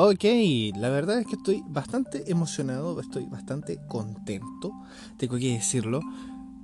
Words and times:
Ok, 0.00 0.22
la 0.76 0.90
verdad 0.90 1.18
es 1.18 1.26
que 1.26 1.34
estoy 1.34 1.64
bastante 1.66 2.30
emocionado, 2.30 3.00
estoy 3.00 3.26
bastante 3.26 3.80
contento, 3.88 4.70
tengo 5.16 5.36
que 5.38 5.54
decirlo, 5.54 5.98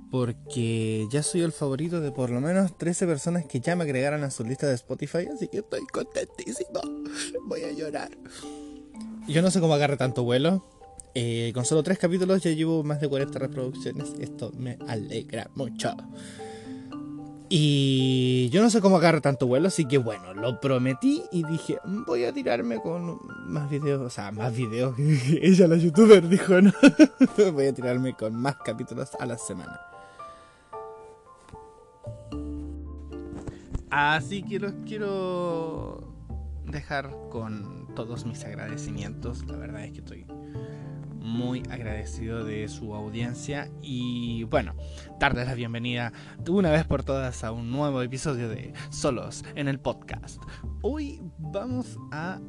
porque 0.09 1.05
ya 1.11 1.21
soy 1.21 1.41
el 1.41 1.51
favorito 1.51 1.99
de 1.99 2.13
por 2.13 2.29
lo 2.29 2.39
menos 2.39 2.77
13 2.77 3.05
personas 3.05 3.45
que 3.45 3.59
ya 3.59 3.75
me 3.75 3.83
agregaron 3.83 4.23
a 4.23 4.31
su 4.31 4.45
lista 4.45 4.67
de 4.67 4.75
Spotify, 4.75 5.27
así 5.33 5.49
que 5.49 5.57
estoy 5.57 5.85
contentísimo, 5.87 6.79
voy 7.45 7.63
a 7.63 7.73
llorar. 7.73 8.17
Yo 9.27 9.41
no 9.41 9.51
sé 9.51 9.59
cómo 9.59 9.73
agarre 9.73 9.97
tanto 9.97 10.23
vuelo, 10.23 10.65
eh, 11.13 11.51
con 11.53 11.65
solo 11.65 11.83
3 11.83 11.97
capítulos 11.97 12.41
ya 12.41 12.51
llevo 12.51 12.83
más 12.83 13.01
de 13.01 13.09
40 13.09 13.37
reproducciones, 13.37 14.13
esto 14.17 14.53
me 14.55 14.77
alegra 14.87 15.51
mucho. 15.55 15.93
Y 17.47 18.49
yo 18.49 18.61
no 18.61 18.69
sé 18.69 18.81
cómo 18.81 18.97
agarrar 18.97 19.21
tanto 19.21 19.45
vuelo, 19.45 19.67
así 19.67 19.85
que 19.85 19.97
bueno, 19.97 20.33
lo 20.33 20.59
prometí 20.59 21.23
y 21.31 21.43
dije, 21.43 21.77
voy 22.07 22.25
a 22.25 22.33
tirarme 22.33 22.81
con 22.81 23.19
más 23.47 23.69
videos, 23.69 24.01
o 24.01 24.09
sea, 24.09 24.31
más 24.31 24.55
videos. 24.55 24.95
Ella, 25.41 25.67
la 25.67 25.77
youtuber, 25.77 26.27
dijo, 26.27 26.59
no, 26.61 26.71
voy 27.53 27.67
a 27.67 27.73
tirarme 27.73 28.13
con 28.15 28.35
más 28.35 28.55
capítulos 28.57 29.11
a 29.19 29.25
la 29.25 29.37
semana. 29.37 29.79
Así 33.91 34.43
que 34.43 34.59
los 34.59 34.73
quiero 34.85 36.13
dejar 36.65 37.15
con 37.29 37.87
todos 37.95 38.25
mis 38.25 38.43
agradecimientos. 38.43 39.45
La 39.45 39.55
verdad 39.55 39.85
es 39.85 39.91
que 39.91 39.99
estoy 39.99 40.25
muy 41.25 41.63
agradecido 41.71 42.45
de 42.45 42.67
su 42.67 42.93
audiencia 42.93 43.69
y 43.81 44.43
bueno, 44.43 44.75
darles 45.19 45.47
la 45.47 45.55
bienvenida 45.55 46.13
una 46.47 46.69
vez 46.69 46.85
por 46.85 47.03
todas 47.03 47.43
a 47.43 47.51
un 47.51 47.71
nuevo 47.71 48.01
episodio 48.03 48.47
de 48.47 48.73
Solos 48.91 49.43
en 49.55 49.67
el 49.67 49.79
podcast. 49.79 50.41
Hoy 50.81 51.19
vamos 51.39 51.97
a 52.11 52.39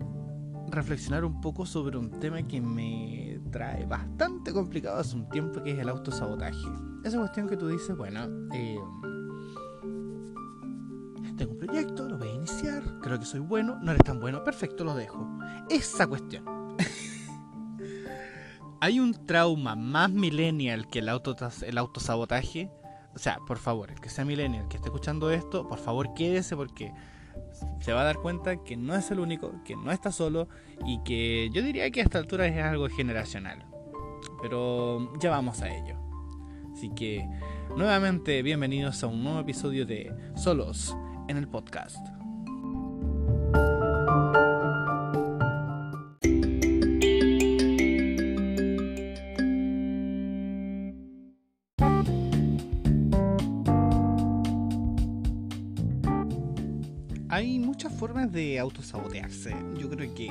reflexionar 0.69 1.25
un 1.25 1.41
poco 1.41 1.65
sobre 1.65 1.97
un 1.97 2.21
tema 2.21 2.43
que 2.43 2.61
me 2.61 3.41
trae 3.51 3.87
bastante 3.87 4.53
complicado 4.53 4.99
hace 4.99 5.17
un 5.17 5.29
tiempo 5.31 5.63
que 5.63 5.73
es 5.73 5.79
el 5.79 5.89
autosabotaje. 5.89 6.69
Esa 7.03 7.19
cuestión 7.19 7.49
que 7.49 7.57
tú 7.57 7.69
dices, 7.69 7.97
bueno, 7.97 8.27
eh, 8.53 8.79
tengo 11.39 11.53
un 11.53 11.59
proyecto, 11.59 12.09
lo 12.09 12.19
voy 12.19 12.29
a 12.29 12.35
iniciar, 12.35 12.83
creo 13.01 13.19
que 13.19 13.25
soy 13.25 13.41
bueno, 13.41 13.79
no 13.81 13.91
eres 13.91 14.05
tan 14.05 14.21
bueno, 14.21 14.45
perfecto, 14.45 14.85
lo 14.85 14.95
dejo. 14.95 15.27
Esa 15.71 16.07
cuestión 16.07 16.56
hay 18.87 19.01
un 19.01 19.27
trauma 19.27 19.75
más 19.75 20.13
millennial 20.13 20.87
que 20.87 21.01
el, 21.01 21.09
auto, 21.09 21.37
el 21.67 21.77
autosabotaje. 21.77 22.71
O 23.17 23.19
sea, 23.19 23.41
por 23.45 23.59
favor, 23.59 23.91
el 23.91 24.01
que 24.01 24.09
sea 24.09 24.25
millennial, 24.25 24.69
que 24.69 24.77
esté 24.77 24.91
escuchando 24.91 25.33
esto, 25.33 25.67
por 25.67 25.79
favor 25.79 26.15
quédese 26.15 26.55
porque 26.55 26.93
se 27.81 27.93
va 27.93 28.03
a 28.03 28.05
dar 28.05 28.19
cuenta 28.19 28.63
que 28.63 28.77
no 28.77 28.95
es 28.95 29.11
el 29.11 29.19
único, 29.19 29.53
que 29.65 29.75
no 29.75 29.91
está 29.91 30.13
solo 30.13 30.49
y 30.87 31.03
que 31.03 31.51
yo 31.53 31.63
diría 31.63 31.91
que 31.91 32.01
a 32.01 32.05
esta 32.05 32.19
altura 32.19 32.47
es 32.47 32.63
algo 32.63 32.89
generacional. 32.89 33.67
Pero 34.41 35.13
ya 35.19 35.31
vamos 35.31 35.63
a 35.63 35.69
ello. 35.75 35.99
Así 36.73 36.91
que, 36.91 37.29
nuevamente, 37.77 38.41
bienvenidos 38.43 39.03
a 39.03 39.09
un 39.09 39.25
nuevo 39.25 39.41
episodio 39.41 39.85
de 39.85 40.15
Solos 40.37 40.97
en 41.27 41.39
el 41.39 41.49
podcast. 41.49 41.99
Autosabotearse. 58.59 59.55
Yo 59.79 59.89
creo 59.91 60.15
que 60.15 60.31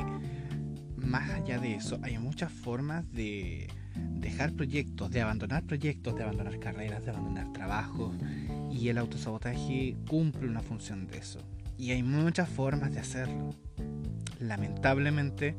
más 0.97 1.29
allá 1.29 1.59
de 1.59 1.75
eso, 1.75 1.99
hay 2.01 2.17
muchas 2.17 2.51
formas 2.51 3.09
de 3.11 3.67
dejar 3.95 4.53
proyectos, 4.53 5.11
de 5.11 5.21
abandonar 5.21 5.63
proyectos, 5.63 6.15
de 6.15 6.23
abandonar 6.23 6.59
carreras, 6.59 7.05
de 7.05 7.11
abandonar 7.11 7.51
trabajos. 7.53 8.15
Y 8.71 8.89
el 8.89 8.97
autosabotaje 8.97 9.95
cumple 10.07 10.49
una 10.49 10.61
función 10.61 11.07
de 11.07 11.17
eso. 11.19 11.39
Y 11.77 11.91
hay 11.91 12.03
muchas 12.03 12.49
formas 12.49 12.93
de 12.93 12.99
hacerlo. 12.99 13.51
Lamentablemente, 14.39 15.55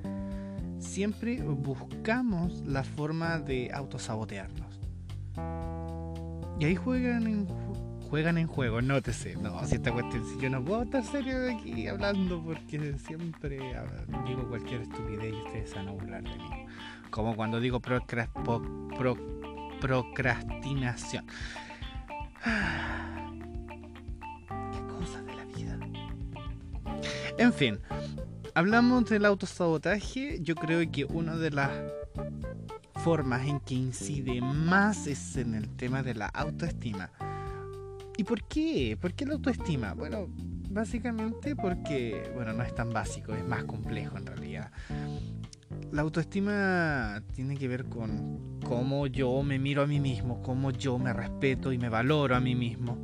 siempre 0.78 1.42
buscamos 1.42 2.62
la 2.66 2.84
forma 2.84 3.38
de 3.38 3.70
autosabotearnos. 3.72 4.80
Y 6.58 6.64
ahí 6.64 6.74
juegan 6.74 7.26
en 7.26 7.46
juegan 8.08 8.38
en 8.38 8.46
juego, 8.46 8.80
nótese. 8.80 9.36
No, 9.36 9.64
si 9.66 9.74
esta 9.76 9.92
cuestión, 9.92 10.24
si 10.26 10.38
yo 10.40 10.48
no 10.48 10.64
puedo 10.64 10.84
estar 10.84 11.04
serio 11.04 11.40
de 11.40 11.54
aquí 11.54 11.88
hablando 11.88 12.42
porque 12.42 12.94
siempre 12.98 13.58
digo 14.26 14.48
cualquier 14.48 14.82
estupidez 14.82 15.34
y 15.34 15.36
ustedes 15.46 15.74
van 15.74 15.88
a 15.88 15.92
burlar 15.92 16.22
de 16.22 16.36
mí. 16.36 16.66
Como 17.10 17.34
cuando 17.36 17.60
digo 17.60 17.80
procrastinación. 19.80 21.26
Qué 24.46 24.80
cosas 24.86 25.26
de 25.26 25.34
la 25.34 25.44
vida. 25.44 25.78
En 27.38 27.52
fin, 27.52 27.80
hablamos 28.54 29.06
del 29.06 29.24
autosabotaje. 29.24 30.38
Yo 30.42 30.54
creo 30.54 30.88
que 30.90 31.04
una 31.04 31.36
de 31.36 31.50
las 31.50 31.70
formas 33.02 33.46
en 33.46 33.60
que 33.60 33.74
incide 33.74 34.40
más 34.40 35.06
es 35.06 35.36
en 35.36 35.54
el 35.54 35.68
tema 35.76 36.02
de 36.02 36.14
la 36.14 36.26
autoestima 36.26 37.10
¿Y 38.16 38.24
por 38.24 38.42
qué? 38.44 38.96
¿Por 39.00 39.12
qué 39.14 39.26
la 39.26 39.34
autoestima? 39.34 39.94
Bueno, 39.94 40.28
básicamente 40.70 41.54
porque, 41.54 42.30
bueno, 42.34 42.52
no 42.52 42.62
es 42.62 42.74
tan 42.74 42.90
básico, 42.90 43.34
es 43.34 43.44
más 43.44 43.64
complejo 43.64 44.16
en 44.16 44.26
realidad. 44.26 44.70
La 45.92 46.02
autoestima 46.02 47.22
tiene 47.34 47.56
que 47.56 47.68
ver 47.68 47.84
con 47.86 48.60
cómo 48.64 49.06
yo 49.06 49.42
me 49.42 49.58
miro 49.58 49.82
a 49.82 49.86
mí 49.86 50.00
mismo, 50.00 50.42
cómo 50.42 50.70
yo 50.70 50.98
me 50.98 51.12
respeto 51.12 51.72
y 51.72 51.78
me 51.78 51.88
valoro 51.88 52.34
a 52.36 52.40
mí 52.40 52.54
mismo. 52.54 52.98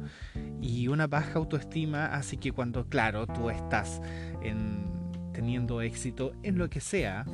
Y 0.61 0.89
una 0.89 1.07
baja 1.07 1.39
autoestima 1.39 2.07
hace 2.07 2.37
que 2.37 2.53
cuando, 2.53 2.87
claro, 2.89 3.27
tú 3.27 3.51
estás 3.51 4.01
en, 4.43 4.87
teniendo 5.33 5.81
éxito 5.83 6.33
en 6.43 6.59
lo 6.59 6.71
que 6.71 6.81
sea, 6.81 7.25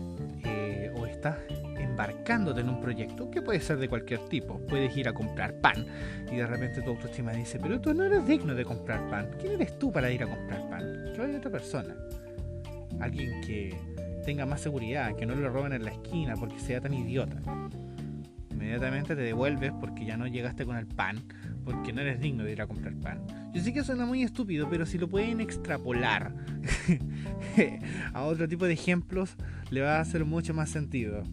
eh, 0.44 0.90
o 0.96 1.06
estás 1.06 1.36
embarcándote 1.98 2.60
en 2.60 2.68
un 2.68 2.80
proyecto 2.80 3.28
que 3.28 3.42
puede 3.42 3.58
ser 3.58 3.78
de 3.78 3.88
cualquier 3.88 4.20
tipo. 4.28 4.60
Puedes 4.68 4.96
ir 4.96 5.08
a 5.08 5.12
comprar 5.12 5.60
pan 5.60 5.84
y 6.30 6.36
de 6.36 6.46
repente 6.46 6.80
tu 6.80 6.90
autoestima 6.90 7.32
dice, 7.32 7.58
pero 7.58 7.80
tú 7.80 7.92
no 7.92 8.04
eres 8.04 8.24
digno 8.24 8.54
de 8.54 8.64
comprar 8.64 9.08
pan. 9.10 9.30
¿Quién 9.40 9.54
eres 9.54 9.76
tú 9.80 9.90
para 9.90 10.08
ir 10.08 10.22
a 10.22 10.28
comprar 10.28 10.70
pan? 10.70 11.12
Que 11.12 11.18
vaya 11.18 11.38
otra 11.38 11.50
persona. 11.50 11.96
Alguien 13.00 13.40
que 13.40 13.76
tenga 14.24 14.46
más 14.46 14.60
seguridad, 14.60 15.16
que 15.16 15.26
no 15.26 15.34
lo 15.34 15.50
roben 15.50 15.72
en 15.72 15.84
la 15.84 15.90
esquina 15.90 16.36
porque 16.36 16.60
sea 16.60 16.80
tan 16.80 16.94
idiota. 16.94 17.36
Inmediatamente 18.52 19.16
te 19.16 19.22
devuelves 19.22 19.72
porque 19.80 20.04
ya 20.04 20.16
no 20.16 20.28
llegaste 20.28 20.64
con 20.64 20.76
el 20.76 20.86
pan, 20.86 21.16
porque 21.64 21.92
no 21.92 22.00
eres 22.00 22.20
digno 22.20 22.44
de 22.44 22.52
ir 22.52 22.62
a 22.62 22.68
comprar 22.68 22.94
pan. 22.94 23.26
Yo 23.52 23.60
sé 23.60 23.72
que 23.72 23.82
suena 23.82 24.06
muy 24.06 24.22
estúpido, 24.22 24.68
pero 24.70 24.86
si 24.86 24.98
lo 24.98 25.08
pueden 25.08 25.40
extrapolar 25.40 26.32
a 28.12 28.22
otro 28.22 28.46
tipo 28.46 28.66
de 28.66 28.74
ejemplos, 28.74 29.34
le 29.70 29.80
va 29.80 29.96
a 29.96 30.00
hacer 30.00 30.24
mucho 30.24 30.54
más 30.54 30.70
sentido 30.70 31.24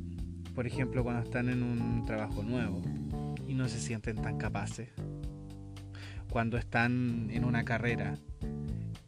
por 0.55 0.65
ejemplo, 0.65 1.03
cuando 1.03 1.21
están 1.21 1.49
en 1.49 1.61
un 1.61 2.05
trabajo 2.05 2.41
nuevo 2.41 2.81
y 3.45 3.53
no 3.53 3.67
se 3.67 3.77
sienten 3.77 4.15
tan 4.15 4.37
capaces. 4.37 4.89
Cuando 6.29 6.57
están 6.57 7.29
en 7.29 7.43
una 7.43 7.65
carrera 7.65 8.17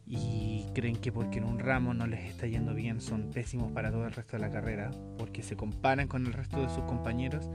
y 0.06 0.66
creen 0.74 0.96
que 0.96 1.10
porque 1.10 1.38
en 1.38 1.44
un 1.44 1.58
ramo 1.58 1.94
no 1.94 2.06
les 2.06 2.24
está 2.28 2.46
yendo 2.46 2.74
bien 2.74 3.00
son 3.00 3.30
pésimos 3.30 3.72
para 3.72 3.90
todo 3.90 4.06
el 4.06 4.12
resto 4.12 4.36
de 4.36 4.42
la 4.42 4.50
carrera, 4.50 4.90
porque 5.18 5.42
se 5.42 5.56
comparan 5.56 6.06
con 6.06 6.26
el 6.26 6.32
resto 6.32 6.60
de 6.60 6.68
sus 6.68 6.84
compañeros 6.84 7.50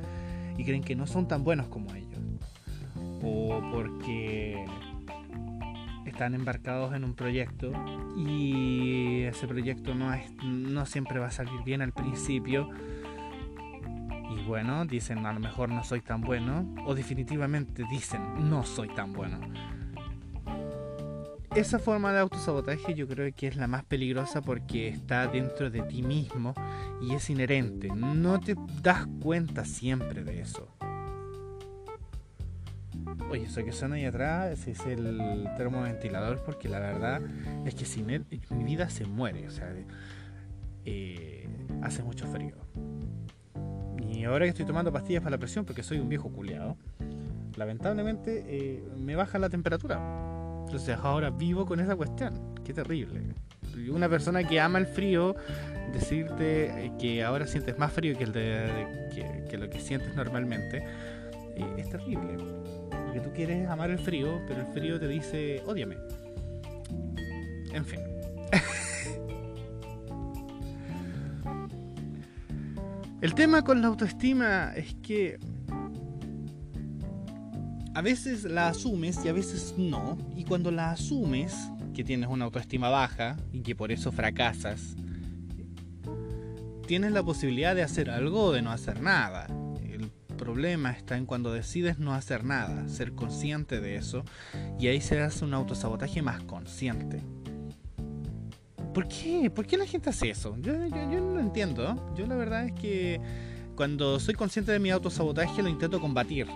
y 0.57 0.65
creen 0.65 0.83
que 0.83 0.95
no 0.95 1.07
son 1.07 1.27
tan 1.27 1.43
buenos 1.43 1.67
como 1.67 1.93
ellos. 1.93 2.19
O 3.23 3.61
porque 3.71 4.65
están 6.05 6.33
embarcados 6.33 6.93
en 6.93 7.03
un 7.03 7.13
proyecto 7.13 7.71
y 8.17 9.21
ese 9.21 9.47
proyecto 9.47 9.95
no, 9.95 10.13
es, 10.13 10.31
no 10.43 10.85
siempre 10.85 11.19
va 11.19 11.27
a 11.27 11.31
salir 11.31 11.63
bien 11.63 11.81
al 11.81 11.91
principio 11.91 12.69
bueno, 14.43 14.85
dicen 14.85 15.25
a 15.25 15.33
lo 15.33 15.39
mejor 15.39 15.69
no 15.69 15.83
soy 15.83 16.01
tan 16.01 16.21
bueno, 16.21 16.73
o 16.85 16.95
definitivamente 16.95 17.83
dicen 17.89 18.49
no 18.49 18.63
soy 18.63 18.89
tan 18.89 19.13
bueno. 19.13 19.39
Esa 21.55 21.77
forma 21.77 22.11
de 22.11 22.19
autosabotaje 22.19 22.95
yo 22.95 23.07
creo 23.07 23.31
que 23.35 23.47
es 23.47 23.57
la 23.57 23.67
más 23.67 23.83
peligrosa 23.83 24.41
porque 24.41 24.87
está 24.87 25.27
dentro 25.27 25.69
de 25.69 25.83
ti 25.83 26.01
mismo 26.01 26.55
y 26.99 27.13
es 27.13 27.29
inherente. 27.29 27.89
No 27.89 28.39
te 28.39 28.55
das 28.81 29.05
cuenta 29.21 29.63
siempre 29.63 30.23
de 30.23 30.41
eso. 30.41 30.67
Oye, 33.29 33.43
eso 33.43 33.63
que 33.63 33.71
suena 33.71 33.95
ahí 33.95 34.05
atrás 34.05 34.67
es 34.67 34.79
el 34.87 35.47
termoventilador 35.55 36.43
porque 36.43 36.69
la 36.69 36.79
verdad 36.79 37.21
es 37.65 37.75
que 37.75 37.85
sin 37.85 38.09
él 38.09 38.25
mi 38.49 38.63
vida 38.63 38.89
se 38.89 39.05
muere. 39.05 39.47
O 39.47 39.51
sea, 39.51 39.71
eh, 40.85 41.47
hace 41.83 42.01
mucho 42.01 42.25
frío. 42.25 42.62
Y 44.23 44.25
ahora 44.25 44.45
que 44.45 44.51
estoy 44.51 44.65
tomando 44.65 44.89
pastillas 44.89 45.21
para 45.21 45.31
la 45.31 45.37
presión 45.37 45.65
porque 45.65 45.83
soy 45.83 45.99
un 45.99 46.07
viejo 46.07 46.29
culeado, 46.29 46.77
lamentablemente 47.57 48.45
eh, 48.47 48.81
me 48.97 49.17
baja 49.17 49.37
la 49.37 49.49
temperatura. 49.49 49.99
Entonces 50.63 50.97
ahora 51.03 51.29
vivo 51.29 51.65
con 51.65 51.81
esa 51.81 51.93
cuestión. 51.97 52.55
Qué 52.63 52.73
terrible. 52.73 53.19
Una 53.91 54.07
persona 54.07 54.47
que 54.47 54.61
ama 54.61 54.79
el 54.79 54.87
frío, 54.87 55.35
decirte 55.91 56.93
que 56.97 57.21
ahora 57.21 57.45
sientes 57.47 57.77
más 57.77 57.91
frío 57.91 58.17
que, 58.17 58.23
el 58.23 58.31
de, 58.31 59.43
que, 59.49 59.57
lo 59.57 59.69
que 59.69 59.81
sientes 59.81 60.15
normalmente, 60.15 60.77
eh, 61.57 61.73
es 61.77 61.89
terrible. 61.89 62.37
Porque 63.03 63.19
tú 63.19 63.33
quieres 63.33 63.67
amar 63.67 63.89
el 63.89 63.99
frío, 63.99 64.39
pero 64.47 64.61
el 64.61 64.67
frío 64.67 65.01
te 65.01 65.09
dice, 65.09 65.61
ódiame. 65.65 65.97
En 67.73 67.83
fin. 67.83 68.12
El 73.23 73.35
tema 73.35 73.63
con 73.63 73.81
la 73.81 73.87
autoestima 73.87 74.73
es 74.75 74.95
que 74.95 75.39
a 77.95 78.01
veces 78.01 78.43
la 78.43 78.67
asumes 78.67 79.23
y 79.23 79.29
a 79.29 79.33
veces 79.33 79.75
no. 79.77 80.17
Y 80.35 80.43
cuando 80.43 80.71
la 80.71 80.91
asumes, 80.91 81.55
que 81.93 82.03
tienes 82.03 82.27
una 82.27 82.43
autoestima 82.43 82.89
baja 82.89 83.37
y 83.53 83.61
que 83.61 83.77
por 83.77 83.93
eso 83.93 84.11
fracasas, 84.11 84.97
tienes 86.85 87.13
la 87.13 87.23
posibilidad 87.23 87.73
de 87.73 87.83
hacer 87.83 88.09
algo 88.09 88.47
o 88.47 88.51
de 88.51 88.61
no 88.61 88.71
hacer 88.71 89.01
nada. 89.01 89.47
El 89.81 90.11
problema 90.35 90.91
está 90.91 91.15
en 91.15 91.25
cuando 91.25 91.53
decides 91.53 91.99
no 91.99 92.13
hacer 92.13 92.43
nada, 92.43 92.89
ser 92.89 93.13
consciente 93.13 93.79
de 93.79 93.95
eso, 93.95 94.25
y 94.77 94.87
ahí 94.87 94.99
se 94.99 95.21
hace 95.21 95.45
un 95.45 95.53
autosabotaje 95.53 96.21
más 96.21 96.43
consciente. 96.43 97.21
¿Por 98.93 99.07
qué? 99.07 99.49
¿Por 99.49 99.65
qué 99.65 99.77
la 99.77 99.85
gente 99.85 100.09
hace 100.09 100.29
eso? 100.29 100.55
Yo, 100.59 100.73
yo 100.73 101.21
no 101.21 101.35
lo 101.35 101.39
entiendo. 101.39 102.13
Yo 102.15 102.27
la 102.27 102.35
verdad 102.35 102.65
es 102.65 102.73
que 102.73 103.19
cuando 103.75 104.19
soy 104.19 104.35
consciente 104.35 104.71
de 104.71 104.79
mi 104.79 104.91
autosabotaje 104.91 105.63
lo 105.63 105.69
intento 105.69 105.99
combatir 105.99 106.47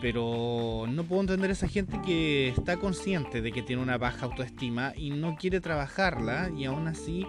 pero 0.00 0.86
no 0.88 1.04
puedo 1.04 1.22
entender 1.22 1.50
a 1.50 1.52
esa 1.52 1.68
gente 1.68 2.00
que 2.04 2.48
está 2.48 2.76
consciente 2.76 3.42
de 3.42 3.52
que 3.52 3.62
tiene 3.62 3.82
una 3.82 3.98
baja 3.98 4.26
autoestima 4.26 4.92
y 4.96 5.10
no 5.10 5.36
quiere 5.36 5.60
trabajarla 5.60 6.50
y 6.56 6.64
aún 6.64 6.86
así 6.86 7.26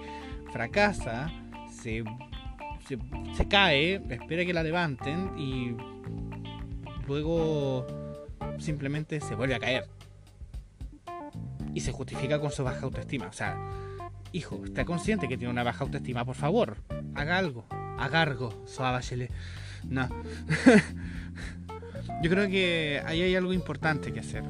fracasa, 0.52 1.32
se, 1.72 2.04
se, 3.36 3.48
cae, 3.48 3.96
espera 4.10 4.46
que 4.46 4.54
la 4.54 4.64
levanten 4.64 5.38
y 5.38 5.76
luego 7.08 7.88
simplemente 8.60 9.20
se 9.22 9.36
vuelve 9.36 9.56
a 9.56 9.60
caer. 9.60 9.99
Y 11.74 11.82
se 11.82 11.92
justifica 11.92 12.40
con 12.40 12.52
su 12.52 12.64
baja 12.64 12.86
autoestima. 12.86 13.28
O 13.28 13.34
sea, 13.34 13.58
hijo, 14.32 14.62
está 14.66 14.86
consciente 14.86 15.28
que 15.28 15.38
tiene 15.38 15.52
una 15.52 15.64
baja 15.64 15.84
autoestima, 15.84 16.26
por 16.26 16.36
favor, 16.36 16.78
haga 17.16 17.38
algo. 17.38 17.66
Haga 17.98 18.22
algo, 18.22 18.64
suave, 18.66 19.30
No. 19.88 20.08
Yo 22.24 22.30
creo 22.30 22.50
que 22.50 23.02
ahí 23.06 23.22
hay 23.22 23.36
algo 23.36 23.54
importante 23.54 24.14
que 24.14 24.22
hacer. 24.22 24.44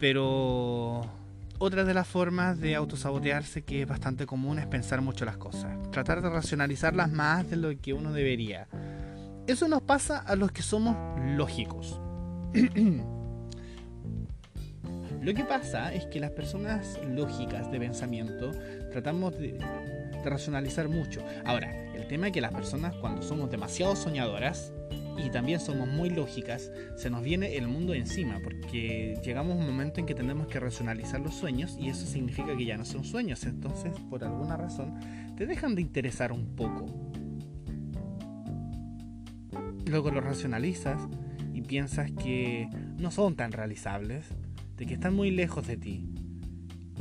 Pero 0.00 1.02
otra 1.58 1.84
de 1.84 1.94
las 1.94 2.08
formas 2.08 2.60
de 2.60 2.74
autosabotearse 2.74 3.62
que 3.62 3.82
es 3.82 3.88
bastante 3.88 4.26
común 4.26 4.58
es 4.58 4.66
pensar 4.66 5.00
mucho 5.00 5.24
las 5.24 5.36
cosas. 5.36 5.76
Tratar 5.92 6.22
de 6.22 6.30
racionalizarlas 6.30 7.12
más 7.12 7.48
de 7.48 7.56
lo 7.56 7.70
que 7.80 7.92
uno 7.92 8.12
debería. 8.12 8.66
Eso 9.46 9.68
nos 9.68 9.82
pasa 9.82 10.18
a 10.18 10.34
los 10.34 10.50
que 10.50 10.62
somos 10.62 10.96
lógicos. 11.36 12.00
Lo 15.22 15.34
que 15.34 15.44
pasa 15.44 15.94
es 15.94 16.06
que 16.06 16.18
las 16.18 16.32
personas 16.32 16.98
lógicas 17.08 17.70
de 17.70 17.78
pensamiento 17.78 18.50
tratamos 18.90 19.38
de, 19.38 19.56
racionalizar 20.24 20.88
mucho. 20.88 21.24
Ahora, 21.44 21.72
el 21.94 22.08
tema 22.08 22.26
es 22.26 22.32
que 22.32 22.40
las 22.40 22.52
personas 22.52 22.94
cuando 22.96 23.22
somos 23.22 23.48
demasiado 23.48 23.94
soñadoras 23.94 24.72
y 25.16 25.30
también 25.30 25.60
somos 25.60 25.86
muy 25.86 26.10
lógicas, 26.10 26.72
se 26.96 27.08
nos 27.08 27.22
viene 27.22 27.56
el 27.56 27.68
mundo 27.68 27.94
encima, 27.94 28.40
porque 28.42 29.16
llegamos 29.22 29.56
a 29.56 29.60
un 29.60 29.66
momento 29.66 30.00
en 30.00 30.06
que 30.06 30.14
tenemos 30.14 30.48
que 30.48 30.58
racionalizar 30.58 31.20
los 31.20 31.34
sueños 31.34 31.76
y 31.78 31.88
eso 31.88 32.04
significa 32.04 32.56
que 32.56 32.64
ya 32.64 32.76
no 32.76 32.84
son 32.84 33.04
sueños, 33.04 33.44
entonces 33.44 33.92
por 34.10 34.24
alguna 34.24 34.56
razón 34.56 34.98
te 35.36 35.46
dejan 35.46 35.76
de 35.76 35.82
interesar 35.82 36.32
un 36.32 36.56
poco. 36.56 36.86
Luego 39.86 40.10
lo 40.10 40.20
racionalizas 40.20 41.00
y 41.52 41.62
piensas 41.62 42.10
que 42.10 42.68
no 42.98 43.10
son 43.10 43.36
tan 43.36 43.52
realizables, 43.52 44.26
de 44.82 44.86
que 44.86 44.94
están 44.94 45.14
muy 45.14 45.30
lejos 45.30 45.64
de 45.68 45.76
ti 45.76 46.08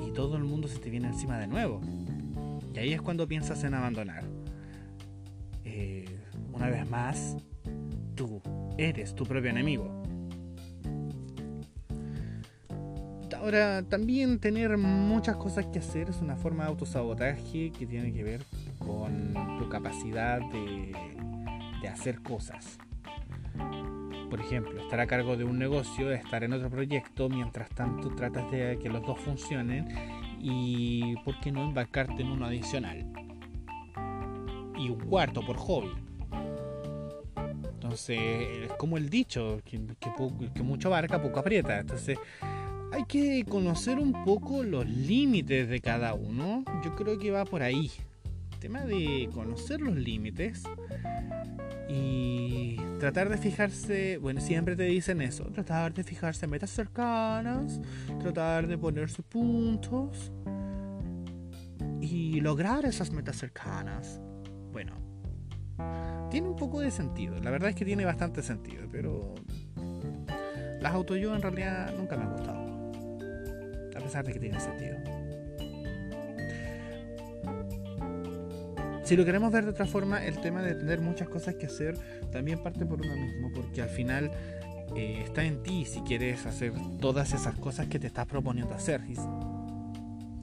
y 0.05 0.11
todo 0.11 0.37
el 0.37 0.43
mundo 0.43 0.67
se 0.67 0.77
te 0.77 0.91
viene 0.91 1.07
encima 1.07 1.39
de 1.39 1.47
nuevo. 1.47 1.81
Y 2.75 2.77
ahí 2.77 2.93
es 2.93 3.01
cuando 3.01 3.27
piensas 3.27 3.63
en 3.63 3.73
abandonar. 3.73 4.23
Eh, 5.65 6.05
una 6.53 6.69
vez 6.69 6.87
más, 6.87 7.37
tú 8.13 8.39
eres 8.77 9.15
tu 9.15 9.25
propio 9.25 9.49
enemigo. 9.49 10.03
Ahora, 13.35 13.81
también 13.81 14.37
tener 14.37 14.77
muchas 14.77 15.37
cosas 15.37 15.65
que 15.65 15.79
hacer 15.79 16.07
es 16.07 16.21
una 16.21 16.35
forma 16.35 16.65
de 16.65 16.69
autosabotaje 16.69 17.71
que 17.71 17.87
tiene 17.87 18.13
que 18.13 18.23
ver 18.23 18.45
con 18.77 19.33
tu 19.57 19.67
capacidad 19.69 20.39
de, 20.51 20.93
de 21.81 21.87
hacer 21.87 22.21
cosas. 22.21 22.77
Por 24.31 24.39
ejemplo, 24.39 24.81
estar 24.81 24.99
a 24.99 25.05
cargo 25.05 25.37
de 25.37 25.43
un 25.43 25.59
negocio, 25.59 26.11
estar 26.11 26.43
en 26.43 26.53
otro 26.53 26.71
proyecto, 26.71 27.29
mientras 27.29 27.69
tanto 27.69 28.09
tratas 28.15 28.49
de 28.49 28.79
que 28.81 28.89
los 28.89 29.05
dos 29.05 29.19
funcionen 29.19 29.87
y, 30.41 31.15
¿por 31.23 31.39
qué 31.39 31.51
no 31.51 31.63
embarcarte 31.63 32.23
en 32.23 32.31
uno 32.31 32.47
adicional? 32.47 33.05
Y 34.79 34.89
un 34.89 34.99
cuarto 35.01 35.45
por 35.45 35.57
hobby 35.57 35.91
entonces, 37.91 38.19
es 38.67 38.73
como 38.77 38.95
el 38.95 39.09
dicho, 39.09 39.59
que, 39.65 39.81
que, 40.53 40.63
mucho 40.63 40.87
abarca, 40.87 41.21
poco 41.21 41.39
aprieta. 41.39 41.79
Entonces, 41.79 42.17
hay 42.93 43.03
que 43.03 43.43
conocer 43.43 43.99
un 43.99 44.23
poco 44.23 44.63
los 44.63 44.87
límites 44.87 45.67
de 45.67 45.81
cada 45.81 46.13
uno. 46.13 46.63
Yo 46.85 46.95
creo 46.95 47.19
que 47.19 47.31
va 47.31 47.43
por 47.43 47.63
ahí. 47.63 47.91
El 48.53 48.59
tema 48.59 48.85
de 48.85 49.29
conocer 49.33 49.81
los 49.81 49.95
límites 49.95 50.63
y 51.89 52.77
tratar 53.01 53.29
de 53.29 53.37
fijarse, 53.39 54.19
bueno, 54.19 54.39
siempre 54.41 54.75
te 54.75 54.83
dicen 54.83 55.23
eso, 55.23 55.45
tratar 55.45 55.91
de 55.91 56.03
fijarse 56.03 56.45
en 56.45 56.51
metas 56.51 56.69
cercanas, 56.69 57.81
tratar 58.19 58.67
de 58.67 58.77
ponerse 58.77 59.23
puntos 59.23 60.31
y 61.99 62.39
lograr 62.41 62.85
esas 62.85 63.09
metas 63.11 63.37
cercanas. 63.37 64.21
Bueno, 64.71 64.93
tiene 66.29 66.47
un 66.47 66.55
poco 66.55 66.79
de 66.79 66.91
sentido. 66.91 67.39
La 67.39 67.49
verdad 67.49 67.69
es 67.69 67.75
que 67.75 67.85
tiene 67.85 68.05
bastante 68.05 68.43
sentido, 68.43 68.87
pero 68.91 69.33
las 70.79 70.93
autoayuda 70.93 71.37
en 71.37 71.41
realidad 71.41 71.91
nunca 71.97 72.15
me 72.17 72.23
han 72.23 72.33
gustado. 72.33 72.91
A 73.97 73.99
pesar 73.99 74.23
de 74.25 74.33
que 74.33 74.39
tienen 74.39 74.61
sentido. 74.61 75.20
Si 79.11 79.17
lo 79.17 79.25
queremos 79.25 79.51
ver 79.51 79.65
de 79.65 79.71
otra 79.71 79.85
forma, 79.85 80.25
el 80.25 80.39
tema 80.39 80.61
de 80.61 80.73
tener 80.73 81.01
muchas 81.01 81.27
cosas 81.27 81.55
que 81.55 81.65
hacer 81.65 81.97
también 82.31 82.63
parte 82.63 82.85
por 82.85 83.01
uno 83.01 83.13
mismo, 83.13 83.51
porque 83.53 83.81
al 83.81 83.89
final 83.89 84.31
eh, 84.95 85.23
está 85.25 85.43
en 85.43 85.61
ti 85.63 85.83
si 85.83 85.99
quieres 85.99 86.45
hacer 86.45 86.71
todas 87.01 87.33
esas 87.33 87.55
cosas 87.55 87.87
que 87.87 87.99
te 87.99 88.07
estás 88.07 88.25
proponiendo 88.25 88.73
hacer, 88.73 89.01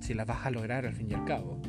si 0.01 0.13
las 0.13 0.27
vas 0.27 0.45
a 0.45 0.51
lograr 0.51 0.85
al 0.85 0.93
fin 0.93 1.11
y 1.11 1.15
al 1.15 1.25
cabo. 1.25 1.63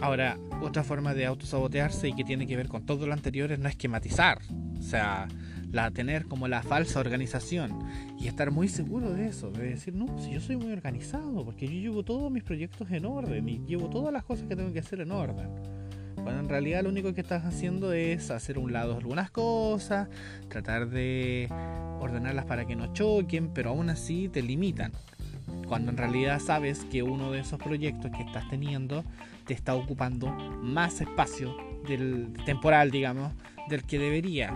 Ahora, 0.00 0.38
otra 0.62 0.82
forma 0.82 1.12
de 1.12 1.26
autosabotearse 1.26 2.08
y 2.08 2.14
que 2.14 2.24
tiene 2.24 2.46
que 2.46 2.56
ver 2.56 2.68
con 2.68 2.86
todo 2.86 3.06
lo 3.06 3.12
anterior 3.12 3.52
es 3.52 3.58
no 3.58 3.68
esquematizar. 3.68 4.38
O 4.78 4.82
sea, 4.82 5.28
la 5.74 5.90
tener 5.90 6.26
como 6.26 6.46
la 6.46 6.62
falsa 6.62 7.00
organización 7.00 7.78
y 8.18 8.28
estar 8.28 8.52
muy 8.52 8.68
seguro 8.68 9.12
de 9.12 9.26
eso, 9.26 9.50
de 9.50 9.70
decir, 9.70 9.92
no, 9.94 10.18
si 10.18 10.30
yo 10.30 10.40
soy 10.40 10.56
muy 10.56 10.72
organizado, 10.72 11.44
porque 11.44 11.66
yo 11.66 11.72
llevo 11.72 12.04
todos 12.04 12.30
mis 12.30 12.44
proyectos 12.44 12.90
en 12.92 13.04
orden 13.04 13.48
y 13.48 13.58
llevo 13.66 13.90
todas 13.90 14.12
las 14.12 14.24
cosas 14.24 14.46
que 14.46 14.54
tengo 14.54 14.72
que 14.72 14.78
hacer 14.78 15.00
en 15.00 15.10
orden. 15.10 15.48
Cuando 16.14 16.40
en 16.40 16.48
realidad 16.48 16.84
lo 16.84 16.90
único 16.90 17.12
que 17.12 17.20
estás 17.20 17.44
haciendo 17.44 17.92
es 17.92 18.30
hacer 18.30 18.56
un 18.56 18.72
lado 18.72 18.96
algunas 18.96 19.30
cosas, 19.30 20.08
tratar 20.48 20.88
de 20.88 21.48
ordenarlas 22.00 22.44
para 22.44 22.66
que 22.66 22.76
no 22.76 22.92
choquen, 22.92 23.48
pero 23.52 23.70
aún 23.70 23.90
así 23.90 24.28
te 24.28 24.42
limitan. 24.42 24.92
Cuando 25.66 25.90
en 25.90 25.96
realidad 25.96 26.38
sabes 26.38 26.84
que 26.84 27.02
uno 27.02 27.32
de 27.32 27.40
esos 27.40 27.58
proyectos 27.58 28.12
que 28.12 28.22
estás 28.22 28.48
teniendo 28.48 29.04
te 29.44 29.54
está 29.54 29.74
ocupando 29.74 30.28
más 30.30 31.00
espacio 31.00 31.56
del 31.88 32.32
temporal, 32.46 32.92
digamos, 32.92 33.32
del 33.68 33.82
que 33.82 33.98
debería. 33.98 34.54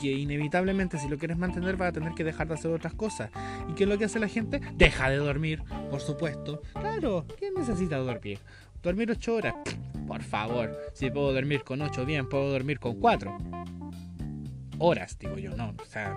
Que 0.00 0.12
inevitablemente 0.12 0.98
si 0.98 1.08
lo 1.08 1.18
quieres 1.18 1.38
mantener 1.38 1.76
vas 1.76 1.90
a 1.90 1.92
tener 1.92 2.12
que 2.14 2.24
dejar 2.24 2.48
de 2.48 2.54
hacer 2.54 2.70
otras 2.70 2.94
cosas. 2.94 3.30
¿Y 3.68 3.74
qué 3.74 3.84
es 3.84 3.88
lo 3.88 3.98
que 3.98 4.04
hace 4.04 4.18
la 4.18 4.28
gente? 4.28 4.60
Deja 4.74 5.08
de 5.10 5.16
dormir, 5.16 5.62
por 5.90 6.00
supuesto. 6.00 6.62
Claro, 6.72 7.26
¿quién 7.38 7.54
necesita 7.54 7.96
dormir? 7.96 8.38
Dormir 8.82 9.10
8 9.10 9.34
horas. 9.34 9.54
Por 10.06 10.22
favor, 10.22 10.76
si 10.92 11.10
puedo 11.10 11.32
dormir 11.32 11.64
con 11.64 11.82
8 11.82 12.04
bien, 12.04 12.28
puedo 12.28 12.50
dormir 12.50 12.78
con 12.78 13.00
4 13.00 13.36
horas, 14.78 15.18
digo 15.18 15.38
yo, 15.38 15.56
no. 15.56 15.74
O 15.80 15.86
sea, 15.86 16.14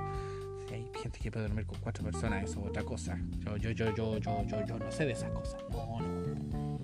gente 1.01 1.19
que 1.19 1.31
puede 1.31 1.47
dormir 1.47 1.65
con 1.65 1.79
cuatro 1.79 2.03
personas, 2.03 2.43
eso 2.43 2.61
es 2.61 2.67
otra 2.67 2.83
cosa. 2.83 3.19
Yo, 3.39 3.57
yo, 3.57 3.71
yo, 3.71 3.95
yo, 3.95 4.17
yo, 4.19 4.45
yo, 4.45 4.65
yo 4.65 4.79
no 4.79 4.91
sé 4.91 5.05
de 5.05 5.13
esas 5.13 5.31
cosas. 5.31 5.61
No, 5.71 5.99
no. 5.99 6.79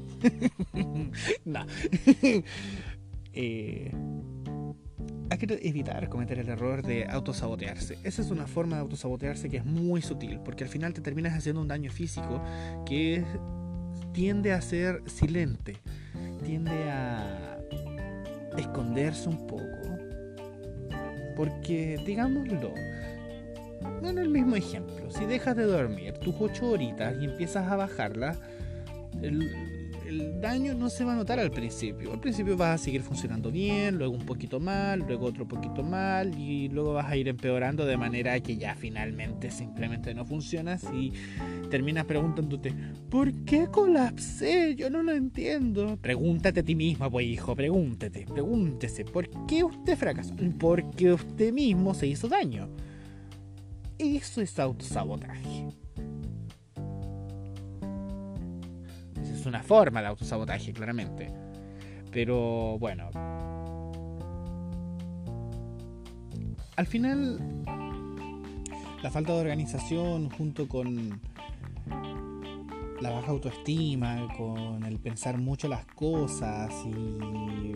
no. 1.46 1.66
eh, 3.34 3.92
hay 5.30 5.38
que 5.38 5.60
evitar 5.68 6.08
cometer 6.10 6.40
el 6.40 6.50
error 6.50 6.82
de 6.82 7.06
autosabotearse. 7.06 7.98
Esa 8.04 8.22
es 8.22 8.32
una 8.32 8.48
forma 8.48 8.78
de 8.78 8.82
autosabotearse 8.84 9.50
que 9.50 9.58
es 9.58 9.66
muy 9.66 10.02
sutil, 10.02 10.40
porque 10.44 10.64
al 10.64 10.70
final 10.70 10.94
te 10.94 11.02
terminas 11.02 11.34
haciendo 11.34 11.62
un 11.62 11.68
daño 11.68 11.92
físico 11.92 12.42
que 12.86 13.24
tiende 14.14 14.54
a 14.54 14.62
ser 14.62 15.02
silente, 15.08 15.78
tiende 16.44 16.90
a 16.90 17.60
esconderse 18.58 19.30
un 19.30 19.48
poco. 19.48 19.64
Porque, 21.36 22.02
digámoslo, 22.06 22.74
bueno, 24.02 24.22
el 24.22 24.30
mismo 24.30 24.56
ejemplo, 24.56 25.10
si 25.12 25.26
dejas 25.26 25.56
de 25.56 25.64
dormir 25.64 26.14
tus 26.20 26.36
8 26.40 26.70
horitas 26.70 27.16
y 27.20 27.26
empiezas 27.26 27.70
a 27.70 27.76
bajarlas, 27.76 28.40
el, 29.22 29.75
el 30.08 30.40
daño 30.40 30.74
no 30.74 30.90
se 30.90 31.04
va 31.04 31.14
a 31.14 31.16
notar 31.16 31.40
al 31.40 31.52
principio. 31.52 32.14
Al 32.14 32.20
principio 32.20 32.56
vas 32.56 32.82
a 32.82 32.84
seguir 32.84 33.02
funcionando 33.02 33.52
bien, 33.52 33.98
luego 33.98 34.14
un 34.14 34.26
poquito 34.26 34.60
mal, 34.60 35.00
luego 35.00 35.26
otro 35.26 35.48
poquito 35.48 35.84
mal 35.84 36.38
y 36.40 36.70
luego 36.70 36.94
vas 36.94 37.08
a 37.08 37.18
ir 37.18 37.28
empeorando 37.28 37.86
de 37.86 37.98
manera 37.98 38.40
que 38.40 38.58
ya 38.58 38.76
finalmente 38.76 39.52
simplemente 39.52 40.14
no 40.14 40.26
funciona 40.26 40.78
y 40.94 41.14
terminas 41.70 42.06
preguntándote, 42.06 42.74
¿por 43.10 43.34
qué 43.46 43.68
colapsé? 43.68 44.76
Yo 44.76 44.90
no 44.90 45.04
lo 45.04 45.12
entiendo. 45.12 45.98
Pregúntate 46.02 46.60
a 46.62 46.64
ti 46.64 46.76
mismo, 46.76 47.10
pues 47.10 47.26
hijo, 47.26 47.56
pregúntate, 47.56 48.26
pregúntese, 48.26 49.06
¿por 49.06 49.30
qué 49.48 49.64
usted 49.64 49.98
fracasó? 49.98 50.36
Porque 50.60 51.14
usted 51.14 51.52
mismo 51.52 51.94
se 51.94 52.08
hizo 52.08 52.28
daño. 52.28 52.70
Eso 53.98 54.42
es 54.42 54.60
autosabotaje. 54.60 55.85
Una 59.46 59.64
forma 59.64 60.02
de 60.02 60.08
autosabotaje, 60.08 60.74
claramente. 60.74 61.32
Pero 62.12 62.78
bueno. 62.80 63.10
Al 66.76 66.88
final, 66.88 67.40
la 69.02 69.10
falta 69.10 69.34
de 69.34 69.40
organización 69.40 70.30
junto 70.30 70.68
con 70.68 71.22
la 73.02 73.10
baja 73.12 73.32
autoestima, 73.32 74.28
con 74.38 74.84
el 74.84 75.00
pensar 75.00 75.38
mucho 75.38 75.68
las 75.68 75.86
cosas 75.86 76.72
y 76.86 77.74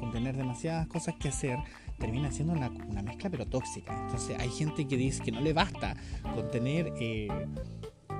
con 0.00 0.10
tener 0.12 0.36
demasiadas 0.36 0.86
cosas 0.86 1.14
que 1.20 1.28
hacer, 1.28 1.58
termina 1.98 2.30
siendo 2.30 2.52
una, 2.54 2.70
mezcla 3.02 3.30
pero 3.30 3.46
tóxica. 3.46 3.96
Entonces 4.02 4.36
hay 4.38 4.50
gente 4.50 4.86
que 4.86 4.96
dice 4.96 5.22
que 5.22 5.32
no 5.32 5.40
le 5.40 5.52
basta 5.52 5.96
con 6.34 6.50
tener 6.50 6.92
eh, 7.00 7.28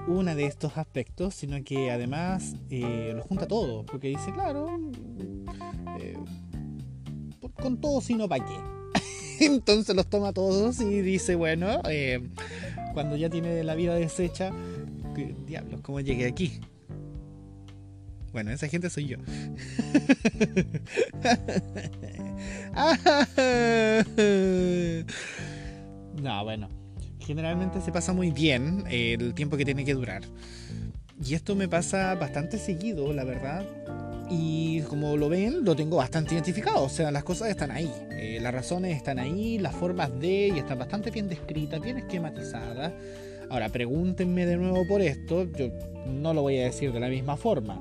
una 0.07 0.35
de 0.35 0.47
estos 0.47 0.77
aspectos, 0.79 1.35
sino 1.35 1.63
que 1.65 1.91
además 1.91 2.55
eh, 2.71 3.13
lo 3.15 3.23
junta 3.23 3.47
todo, 3.47 3.85
porque 3.85 4.09
dice, 4.09 4.33
claro, 4.33 4.69
eh, 6.01 6.17
con 7.61 7.81
todo 7.81 8.01
sino 8.01 8.29
para 8.29 8.45
qué. 8.45 8.55
Entonces 9.41 9.95
los 9.95 10.07
toma 10.07 10.33
todos 10.33 10.81
y 10.81 11.03
dice, 11.03 11.35
bueno, 11.35 11.81
eh, 11.89 12.29
cuando 12.95 13.17
ya 13.17 13.29
tiene 13.29 13.63
la 13.65 13.75
vida 13.75 13.95
deshecha, 13.95 14.53
diablos, 15.47 15.81
¿cómo 15.83 16.01
llegué 16.01 16.27
aquí? 16.27 16.61
Bueno, 18.33 18.51
esa 18.51 18.69
gente 18.69 18.91
soy 18.91 19.07
yo. 19.07 19.17
no, 26.23 26.45
bueno 26.45 26.76
generalmente 27.27 27.81
se 27.81 27.91
pasa 27.91 28.13
muy 28.13 28.31
bien 28.31 28.85
el 28.89 29.35
tiempo 29.35 29.57
que 29.57 29.65
tiene 29.65 29.85
que 29.85 29.95
durar. 29.95 30.23
Y 31.25 31.35
esto 31.35 31.57
me 31.57 31.67
pasa 31.69 32.15
bastante 32.15 32.59
seguido, 32.59 33.13
la 33.13 33.25
verdad. 33.25 33.67
Y 34.31 34.81
como 34.83 35.17
lo 35.17 35.29
ven, 35.29 35.65
lo 35.65 35.75
tengo 35.75 35.97
bastante 35.97 36.35
identificado. 36.35 36.85
O 36.85 36.89
sea, 36.89 37.11
las 37.11 37.25
cosas 37.25 37.49
están 37.49 37.71
ahí. 37.71 37.91
Eh, 38.11 38.39
las 38.41 38.55
razones 38.55 38.97
están 38.97 39.19
ahí, 39.19 39.59
las 39.59 39.75
formas 39.75 40.11
de, 40.21 40.53
y 40.55 40.59
están 40.59 40.79
bastante 40.79 41.11
bien 41.11 41.29
descritas, 41.29 41.81
bien 41.81 41.99
esquematizadas. 41.99 42.93
Ahora, 43.51 43.69
pregúntenme 43.71 44.47
de 44.47 44.57
nuevo 44.57 44.87
por 44.87 45.01
esto. 45.01 45.45
Yo 45.53 45.71
no 46.07 46.33
lo 46.33 46.43
voy 46.43 46.59
a 46.59 46.65
decir 46.65 46.93
de 46.93 47.01
la 47.01 47.09
misma 47.09 47.37
forma. 47.37 47.81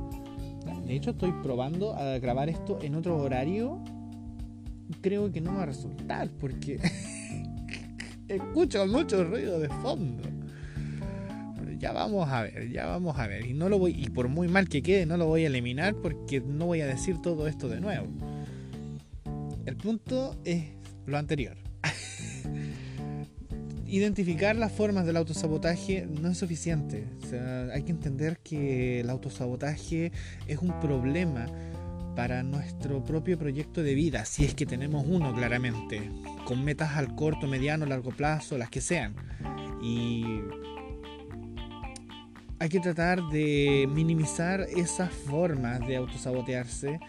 De 0.86 0.96
hecho, 0.96 1.12
estoy 1.12 1.34
probando 1.44 1.96
a 1.96 2.18
grabar 2.20 2.50
esto 2.50 2.80
en 2.82 2.96
otro 2.96 3.18
horario. 3.18 3.80
Creo 5.02 5.32
que 5.32 5.42
no 5.42 5.56
va 5.56 5.64
a 5.64 5.66
resultar 5.68 6.30
porque 6.40 6.80
escucho 8.27 8.86
mucho 8.88 9.24
ruido 9.24 9.60
de 9.60 9.70
fondo. 9.70 10.24
ya 11.77 11.91
vamos 11.91 12.29
a 12.29 12.44
ver, 12.44 12.72
ya 12.72 12.86
vamos 12.86 13.20
a 13.20 13.27
ver. 13.27 13.46
Y 13.46 13.53
no 13.53 13.70
lo 13.70 13.77
voy, 13.77 13.96
y 13.98 14.10
por 14.10 14.27
muy 14.27 14.48
mal 14.48 14.70
que 14.70 14.82
quede, 14.82 15.05
no 15.05 15.17
lo 15.17 15.27
voy 15.27 15.44
a 15.44 15.48
eliminar 15.48 15.96
porque 15.96 16.41
no 16.41 16.67
voy 16.67 16.82
a 16.82 16.88
decir 16.88 17.22
todo 17.22 17.48
esto 17.48 17.67
de 17.67 17.82
nuevo. 17.82 18.08
El 19.65 19.75
punto 19.77 20.38
es 20.46 20.63
lo 21.05 21.17
anterior. 21.17 21.58
Identificar 23.88 24.55
las 24.55 24.72
formas 24.72 25.05
del 25.05 25.17
autosabotaje 25.17 26.08
no 26.08 26.29
es 26.29 26.38
suficiente. 26.38 27.08
hay 27.72 27.84
que 27.84 27.91
entender 27.91 28.39
que 28.39 29.01
el 29.01 29.10
autosabotaje 29.10 30.12
es 30.48 30.60
un 30.60 30.79
problema 30.79 31.46
para 32.16 32.44
nuestro 32.44 33.04
propio 33.04 33.38
proyecto 33.38 33.84
de 33.84 33.94
vida, 33.94 34.26
si 34.26 34.46
es 34.46 34.56
que 34.56 34.66
tenemos 34.66 35.06
uno 35.08 35.34
claramente, 35.34 36.10
con 36.46 36.64
metas 36.64 36.96
al 36.96 37.16
corto, 37.16 37.48
mediano, 37.48 37.86
largo 37.86 38.12
plazo, 38.12 38.58
las 38.58 38.70
que 38.70 38.82
sean. 38.82 39.16
Y 39.82 40.26
hay 42.60 42.70
que 42.70 42.80
tratar 42.80 43.22
de 43.30 43.88
minimizar 43.92 44.62
esas 44.62 45.12
formas 45.12 45.86
de 45.88 45.98
autosabotearse 45.98 47.00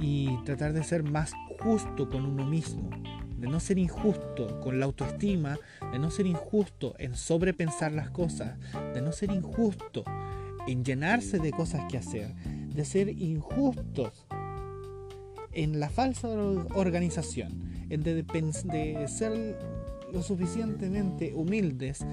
y 0.00 0.36
tratar 0.44 0.72
de 0.72 0.82
ser 0.82 1.04
más 1.04 1.32
justo 1.60 2.08
con 2.08 2.26
uno 2.26 2.44
mismo, 2.44 2.90
de 3.38 3.48
no 3.48 3.60
ser 3.60 3.78
injusto 3.78 4.60
con 4.60 4.80
la 4.80 4.86
autoestima, 4.86 5.56
de 5.92 5.98
no 5.98 6.10
ser 6.10 6.26
injusto 6.26 6.94
en 6.98 7.14
sobrepensar 7.14 7.92
las 7.92 8.10
cosas, 8.10 8.58
de 8.92 9.00
no 9.00 9.12
ser 9.12 9.30
injusto 9.30 10.04
en 10.66 10.84
llenarse 10.84 11.38
de 11.38 11.50
cosas 11.50 11.82
que 11.90 11.98
hacer, 11.98 12.34
de 12.34 12.84
ser 12.84 13.08
injustos 13.08 14.26
en 15.52 15.78
la 15.80 15.88
falsa 15.88 16.28
organización, 16.28 17.86
en 17.88 18.02
de, 18.02 18.22
de 18.22 19.08
ser 19.08 19.58
lo 20.12 20.22
suficientemente 20.22 21.34
humildes 21.34 22.04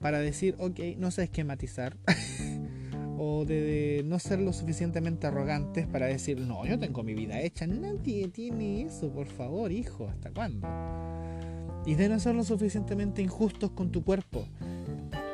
para 0.00 0.18
decir, 0.18 0.54
ok, 0.58 0.80
no 0.98 1.10
sé 1.10 1.24
esquematizar, 1.24 1.96
o 3.18 3.44
de, 3.44 4.02
no 4.04 4.18
ser 4.18 4.40
lo 4.40 4.52
suficientemente 4.52 5.26
arrogantes 5.26 5.86
para 5.86 6.06
decir, 6.06 6.40
no, 6.40 6.66
yo 6.66 6.78
tengo 6.78 7.02
mi 7.02 7.14
vida 7.14 7.40
hecha, 7.40 7.66
nadie 7.66 8.28
tiene 8.28 8.82
eso, 8.82 9.10
por 9.10 9.26
favor, 9.26 9.72
hijo, 9.72 10.08
¿hasta 10.08 10.30
cuándo? 10.30 10.68
Y 11.86 11.94
de 11.94 12.08
no 12.08 12.18
ser 12.18 12.34
lo 12.34 12.44
suficientemente 12.44 13.22
injustos 13.22 13.70
con 13.70 13.90
tu 13.90 14.04
cuerpo, 14.04 14.46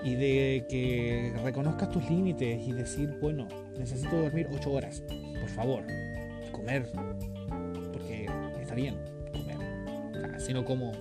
y 0.02 0.14
de 0.14 0.66
que 0.68 1.32
reconozcas 1.42 1.90
tus 1.90 2.08
límites 2.08 2.66
y 2.66 2.72
decir, 2.72 3.14
bueno, 3.20 3.46
necesito 3.78 4.20
dormir 4.20 4.48
8 4.52 4.70
horas, 4.70 5.02
por 5.40 5.48
favor, 5.50 5.84
comer, 6.52 6.90
porque 7.92 8.26
está 8.60 8.74
bien 8.74 8.96
comer, 9.32 10.40
sino 10.40 10.64
como 10.64 10.92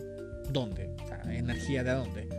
dónde, 0.51 0.95
energía 1.29 1.83
de 1.83 1.91
dónde. 1.91 2.29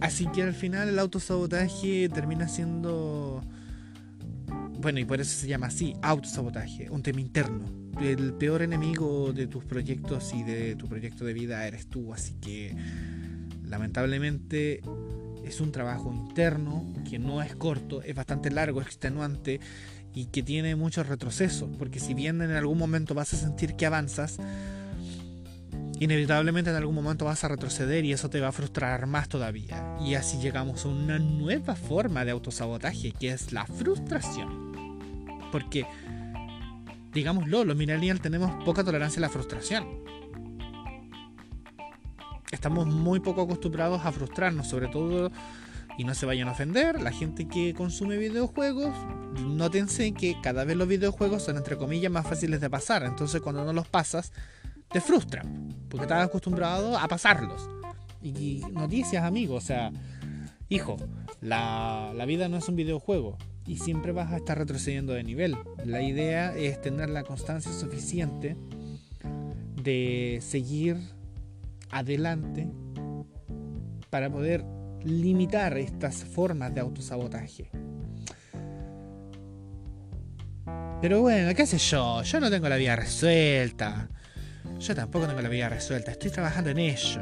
Así 0.00 0.26
que 0.26 0.42
al 0.42 0.52
final 0.52 0.88
el 0.88 0.98
autosabotaje 0.98 2.08
termina 2.10 2.46
siendo, 2.46 3.42
bueno, 4.78 5.00
y 5.00 5.04
por 5.04 5.20
eso 5.20 5.34
se 5.38 5.46
llama 5.46 5.68
así, 5.68 5.94
autosabotaje, 6.02 6.90
un 6.90 7.02
tema 7.02 7.20
interno. 7.20 7.64
El 8.00 8.34
peor 8.34 8.62
enemigo 8.62 9.32
de 9.32 9.46
tus 9.46 9.64
proyectos 9.64 10.34
y 10.34 10.42
de 10.42 10.76
tu 10.76 10.88
proyecto 10.88 11.24
de 11.24 11.32
vida 11.32 11.66
eres 11.66 11.86
tú, 11.86 12.12
así 12.12 12.34
que 12.34 12.74
lamentablemente 13.64 14.80
es 15.44 15.60
un 15.60 15.72
trabajo 15.72 16.12
interno 16.12 16.84
que 17.08 17.18
no 17.18 17.42
es 17.42 17.54
corto, 17.54 18.02
es 18.02 18.14
bastante 18.14 18.50
largo, 18.50 18.80
extenuante 18.80 19.60
y 20.14 20.26
que 20.26 20.42
tiene 20.42 20.76
muchos 20.76 21.08
retrocesos, 21.08 21.68
porque 21.78 22.00
si 22.00 22.14
bien 22.14 22.40
en 22.40 22.52
algún 22.52 22.78
momento 22.78 23.14
vas 23.14 23.34
a 23.34 23.36
sentir 23.36 23.74
que 23.74 23.86
avanzas, 23.86 24.38
inevitablemente 25.98 26.70
en 26.70 26.76
algún 26.76 26.94
momento 26.94 27.24
vas 27.24 27.44
a 27.44 27.48
retroceder 27.48 28.04
y 28.04 28.12
eso 28.12 28.30
te 28.30 28.40
va 28.40 28.48
a 28.48 28.52
frustrar 28.52 29.06
más 29.06 29.28
todavía. 29.28 29.96
Y 30.00 30.14
así 30.14 30.38
llegamos 30.38 30.84
a 30.84 30.88
una 30.88 31.18
nueva 31.18 31.74
forma 31.74 32.24
de 32.24 32.30
autosabotaje, 32.30 33.12
que 33.12 33.30
es 33.30 33.52
la 33.52 33.66
frustración. 33.66 34.72
Porque, 35.50 35.84
digámoslo, 37.12 37.64
los 37.64 37.76
millennials 37.76 38.20
tenemos 38.20 38.64
poca 38.64 38.84
tolerancia 38.84 39.18
a 39.20 39.22
la 39.22 39.28
frustración 39.28 40.04
estamos 42.54 42.86
muy 42.86 43.20
poco 43.20 43.42
acostumbrados 43.42 44.04
a 44.04 44.12
frustrarnos, 44.12 44.66
sobre 44.68 44.88
todo, 44.88 45.30
y 45.98 46.04
no 46.04 46.14
se 46.14 46.26
vayan 46.26 46.48
a 46.48 46.52
ofender, 46.52 47.00
la 47.00 47.12
gente 47.12 47.46
que 47.46 47.74
consume 47.74 48.16
videojuegos, 48.16 48.94
nótense 49.46 50.12
que 50.12 50.36
cada 50.42 50.64
vez 50.64 50.76
los 50.76 50.88
videojuegos 50.88 51.42
son 51.42 51.56
entre 51.56 51.76
comillas 51.76 52.10
más 52.10 52.26
fáciles 52.26 52.60
de 52.60 52.70
pasar, 52.70 53.04
entonces 53.04 53.40
cuando 53.40 53.64
no 53.64 53.72
los 53.72 53.86
pasas, 53.86 54.32
te 54.90 55.00
frustran, 55.00 55.74
porque 55.88 56.04
estás 56.04 56.24
acostumbrado 56.24 56.96
a 56.98 57.06
pasarlos. 57.08 57.68
Y 58.22 58.62
noticias, 58.72 59.24
amigos, 59.24 59.64
o 59.64 59.66
sea, 59.66 59.92
hijo, 60.68 60.96
la, 61.40 62.12
la 62.14 62.24
vida 62.24 62.48
no 62.48 62.56
es 62.56 62.68
un 62.68 62.76
videojuego. 62.76 63.36
y 63.66 63.78
siempre 63.78 64.12
vas 64.12 64.32
a 64.32 64.36
estar 64.36 64.58
retrocediendo 64.58 65.14
de 65.14 65.24
nivel. 65.24 65.56
La 65.84 66.02
idea 66.02 66.54
es 66.56 66.80
tener 66.80 67.08
la 67.10 67.22
constancia 67.24 67.72
suficiente 67.72 68.56
de 69.82 70.38
seguir 70.42 70.98
adelante 71.94 72.68
para 74.10 74.28
poder 74.28 74.64
limitar 75.04 75.78
estas 75.78 76.24
formas 76.24 76.74
de 76.74 76.80
autosabotaje. 76.80 77.70
Pero 81.00 81.20
bueno, 81.20 81.54
qué 81.54 81.66
sé 81.66 81.78
yo, 81.78 82.22
yo 82.22 82.40
no 82.40 82.50
tengo 82.50 82.68
la 82.68 82.76
vida 82.76 82.96
resuelta. 82.96 84.08
Yo 84.80 84.94
tampoco 84.94 85.26
tengo 85.26 85.40
la 85.40 85.48
vida 85.48 85.68
resuelta, 85.68 86.10
estoy 86.10 86.30
trabajando 86.30 86.70
en 86.70 86.78
ello. 86.78 87.20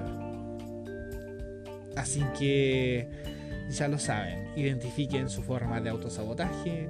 Así 1.97 2.23
que 2.39 3.09
ya 3.71 3.89
lo 3.89 3.99
saben, 3.99 4.49
identifiquen 4.57 5.29
su 5.29 5.43
forma 5.43 5.81
de 5.81 5.91
autosabotaje. 5.91 6.89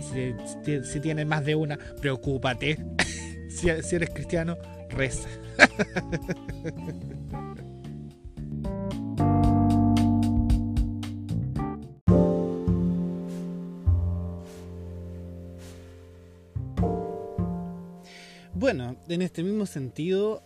Si, 0.00 0.34
si, 0.82 1.14
más 1.24 1.44
de 1.44 1.54
una, 1.54 1.78
preocúpate. 2.00 2.78
si 3.48 3.68
eres 3.68 4.10
cristiano, 4.10 4.58
reza. 4.98 5.28
Bueno, 18.54 18.96
en 19.08 19.22
este 19.22 19.44
mismo 19.44 19.66
sentido, 19.66 20.42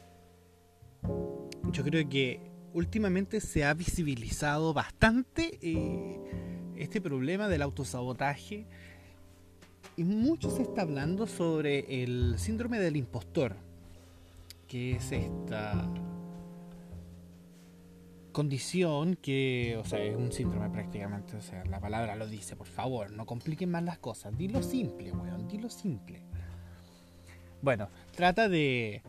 yo 1.73 1.83
creo 1.83 2.07
que 2.11 2.41
últimamente 2.75 3.41
se 3.41 3.65
ha 3.65 3.73
visibilizado 3.73 4.75
bastante 4.75 5.59
eh, 5.63 6.21
este 6.77 7.01
problema 7.01 7.49
del 7.49 7.63
autosabotaje 7.63 8.67
y 9.97 10.05
mucho 10.05 10.51
se 10.51 10.63
está 10.63 10.83
hablando 10.83 11.27
sobre 11.27 12.03
el 12.03 12.39
síndrome 12.39 12.79
del 12.79 12.97
impostor, 12.97 13.57
que 14.73 14.93
es 14.93 15.13
esta 15.13 15.87
condición 18.33 19.17
que, 19.17 19.77
o 19.79 19.85
sea, 19.85 20.03
es 20.03 20.17
un 20.17 20.33
síndrome 20.33 20.71
prácticamente, 20.71 21.37
o 21.37 21.43
sea, 21.43 21.63
la 21.67 21.79
palabra 21.79 22.17
lo 22.17 22.27
dice, 22.27 22.57
por 22.57 22.67
favor, 22.67 23.11
no 23.11 23.27
compliquen 23.27 23.71
más 23.71 23.83
las 23.83 23.99
cosas, 23.99 24.35
dilo 24.35 24.63
simple, 24.63 25.13
weón, 25.13 25.47
dilo 25.47 25.69
simple. 25.69 26.23
Bueno, 27.61 27.91
trata 28.17 28.49
de 28.49 29.03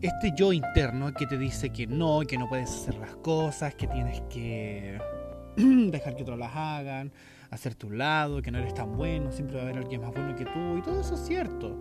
este 0.00 0.32
yo 0.36 0.52
interno 0.52 1.14
que 1.14 1.28
te 1.28 1.38
dice 1.38 1.70
que 1.70 1.86
no, 1.86 2.22
que 2.26 2.36
no 2.36 2.48
puedes 2.48 2.68
hacer 2.68 2.96
las 2.96 3.14
cosas, 3.14 3.76
que 3.76 3.86
tienes 3.86 4.22
que 4.22 4.98
dejar 5.56 6.16
que 6.16 6.22
otros 6.22 6.36
las 6.36 6.56
hagan, 6.56 7.12
hacerte 7.52 7.86
un 7.86 7.96
lado, 7.96 8.42
que 8.42 8.50
no 8.50 8.58
eres 8.58 8.74
tan 8.74 8.96
bueno, 8.96 9.30
siempre 9.30 9.54
va 9.54 9.62
a 9.62 9.66
haber 9.66 9.78
alguien 9.78 10.00
más 10.00 10.12
bueno 10.12 10.34
que 10.34 10.46
tú, 10.46 10.78
y 10.78 10.82
todo 10.82 11.00
eso 11.00 11.14
es 11.14 11.20
cierto. 11.20 11.78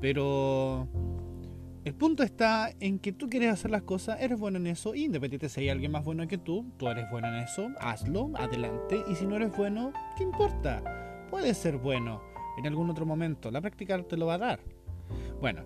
Pero 0.00 0.88
el 1.84 1.94
punto 1.94 2.22
está 2.22 2.72
en 2.80 2.98
que 2.98 3.12
tú 3.12 3.28
quieres 3.28 3.50
hacer 3.50 3.70
las 3.70 3.82
cosas, 3.82 4.20
eres 4.20 4.38
bueno 4.38 4.58
en 4.58 4.66
eso, 4.66 4.94
independientemente 4.94 5.48
si 5.48 5.62
hay 5.62 5.68
alguien 5.70 5.92
más 5.92 6.04
bueno 6.04 6.26
que 6.28 6.36
tú, 6.36 6.70
tú 6.76 6.88
eres 6.88 7.08
bueno 7.10 7.28
en 7.28 7.36
eso, 7.36 7.70
hazlo, 7.80 8.30
adelante, 8.36 9.02
y 9.10 9.14
si 9.14 9.26
no 9.26 9.36
eres 9.36 9.56
bueno, 9.56 9.92
¿qué 10.16 10.24
importa? 10.24 10.82
Puedes 11.30 11.56
ser 11.56 11.78
bueno 11.78 12.20
en 12.58 12.66
algún 12.66 12.90
otro 12.90 13.06
momento, 13.06 13.50
la 13.50 13.60
práctica 13.60 14.02
te 14.02 14.16
lo 14.16 14.26
va 14.26 14.34
a 14.34 14.38
dar. 14.38 14.60
Bueno, 15.40 15.64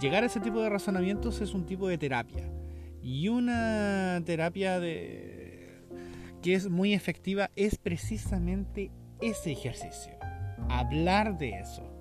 llegar 0.00 0.24
a 0.24 0.26
ese 0.26 0.40
tipo 0.40 0.60
de 0.60 0.70
razonamientos 0.70 1.40
es 1.40 1.54
un 1.54 1.66
tipo 1.66 1.88
de 1.88 1.98
terapia. 1.98 2.50
Y 3.00 3.28
una 3.28 4.20
terapia 4.24 4.80
de... 4.80 5.82
que 6.42 6.54
es 6.54 6.68
muy 6.68 6.94
efectiva 6.94 7.50
es 7.54 7.76
precisamente 7.76 8.90
ese 9.20 9.52
ejercicio. 9.52 10.14
Hablar 10.68 11.36
de 11.36 11.50
eso. 11.50 11.93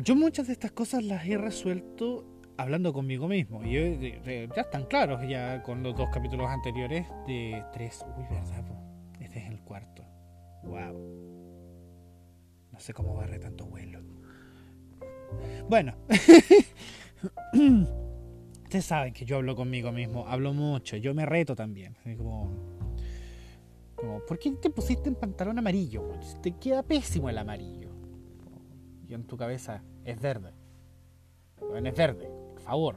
Yo 0.00 0.14
muchas 0.14 0.46
de 0.46 0.52
estas 0.52 0.70
cosas 0.70 1.02
las 1.02 1.26
he 1.26 1.36
resuelto 1.36 2.24
hablando 2.56 2.92
conmigo 2.92 3.26
mismo. 3.26 3.64
Y 3.64 3.72
ya 4.54 4.62
están 4.62 4.84
claros 4.86 5.28
ya 5.28 5.60
con 5.64 5.82
los 5.82 5.96
dos 5.96 6.08
capítulos 6.12 6.48
anteriores 6.48 7.04
de 7.26 7.64
tres. 7.72 8.06
Uy, 8.16 8.22
verdad, 8.30 8.64
este 9.20 9.40
es 9.40 9.50
el 9.50 9.60
cuarto. 9.60 10.04
Wow. 10.62 11.48
No 12.70 12.78
sé 12.78 12.94
cómo 12.94 13.16
barre 13.16 13.40
tanto 13.40 13.66
vuelo. 13.66 13.98
Bueno, 15.68 15.96
ustedes 18.62 18.84
saben 18.84 19.12
que 19.12 19.24
yo 19.24 19.38
hablo 19.38 19.56
conmigo 19.56 19.90
mismo, 19.90 20.28
hablo 20.28 20.54
mucho, 20.54 20.96
yo 20.96 21.12
me 21.12 21.26
reto 21.26 21.56
también. 21.56 21.96
Como 22.16 22.52
¿por 24.28 24.38
qué 24.38 24.52
te 24.52 24.70
pusiste 24.70 25.08
en 25.08 25.16
pantalón 25.16 25.58
amarillo? 25.58 26.08
Te 26.40 26.52
queda 26.52 26.84
pésimo 26.84 27.28
el 27.28 27.38
amarillo. 27.38 27.87
Y 29.08 29.14
en 29.14 29.24
tu 29.24 29.36
cabeza 29.36 29.82
es 30.04 30.20
verde. 30.20 30.52
Bueno, 31.60 31.88
es 31.88 31.96
verde, 31.96 32.28
por 32.50 32.60
favor. 32.60 32.96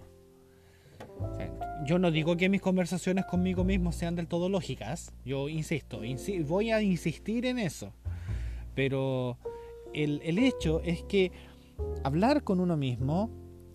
yo 1.86 1.98
no 1.98 2.12
digo 2.12 2.38
que 2.38 2.50
mis 2.50 2.62
conversaciones 2.62 3.26
conmigo 3.26 3.64
mismo 3.64 3.92
sean 3.92 4.16
del 4.16 4.28
todo 4.28 4.50
lógicas. 4.50 5.14
Yo 5.26 5.50
insisto, 5.50 6.02
voy 6.46 6.72
a 6.72 6.82
insistir 6.82 7.46
en 7.46 7.60
eso. 7.60 7.94
Pero 8.76 9.38
el, 9.94 10.22
el 10.24 10.38
hecho 10.38 10.82
es 10.82 11.04
que 11.04 11.32
hablar 12.04 12.44
con 12.44 12.60
uno 12.60 12.78
mismo 12.78 13.30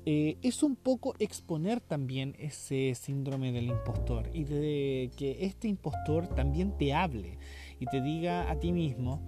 eh, 0.08 0.38
es 0.40 0.62
un 0.62 0.76
poco 0.76 1.16
exponer 1.18 1.80
también 1.80 2.36
ese 2.38 2.94
síndrome 2.94 3.50
del 3.50 3.66
impostor 3.66 4.30
y 4.32 4.44
de 4.44 5.10
que 5.16 5.44
este 5.44 5.66
impostor 5.66 6.28
también 6.28 6.78
te 6.78 6.94
hable 6.94 7.38
y 7.80 7.86
te 7.86 8.00
diga 8.00 8.48
a 8.48 8.60
ti 8.60 8.70
mismo, 8.70 9.20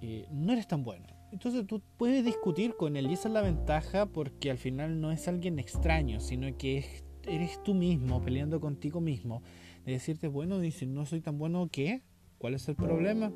eh, 0.00 0.26
no 0.32 0.52
eres 0.52 0.66
tan 0.66 0.82
bueno. 0.82 1.06
Entonces 1.32 1.66
tú 1.66 1.80
puedes 1.96 2.24
discutir 2.24 2.74
con 2.76 2.96
él 2.96 3.10
y 3.10 3.14
esa 3.14 3.28
es 3.28 3.34
la 3.34 3.42
ventaja 3.42 4.06
porque 4.06 4.50
al 4.50 4.58
final 4.58 5.00
no 5.00 5.12
es 5.12 5.28
alguien 5.28 5.58
extraño, 5.58 6.20
sino 6.20 6.56
que 6.56 6.84
eres 7.26 7.62
tú 7.62 7.74
mismo 7.74 8.20
peleando 8.20 8.60
contigo 8.60 9.00
mismo. 9.00 9.42
De 9.84 9.92
decirte, 9.92 10.28
bueno, 10.28 10.58
dice, 10.58 10.86
no 10.86 11.06
soy 11.06 11.20
tan 11.20 11.38
bueno, 11.38 11.68
¿qué? 11.70 12.02
¿Cuál 12.38 12.54
es 12.54 12.68
el 12.68 12.76
problema? 12.76 13.32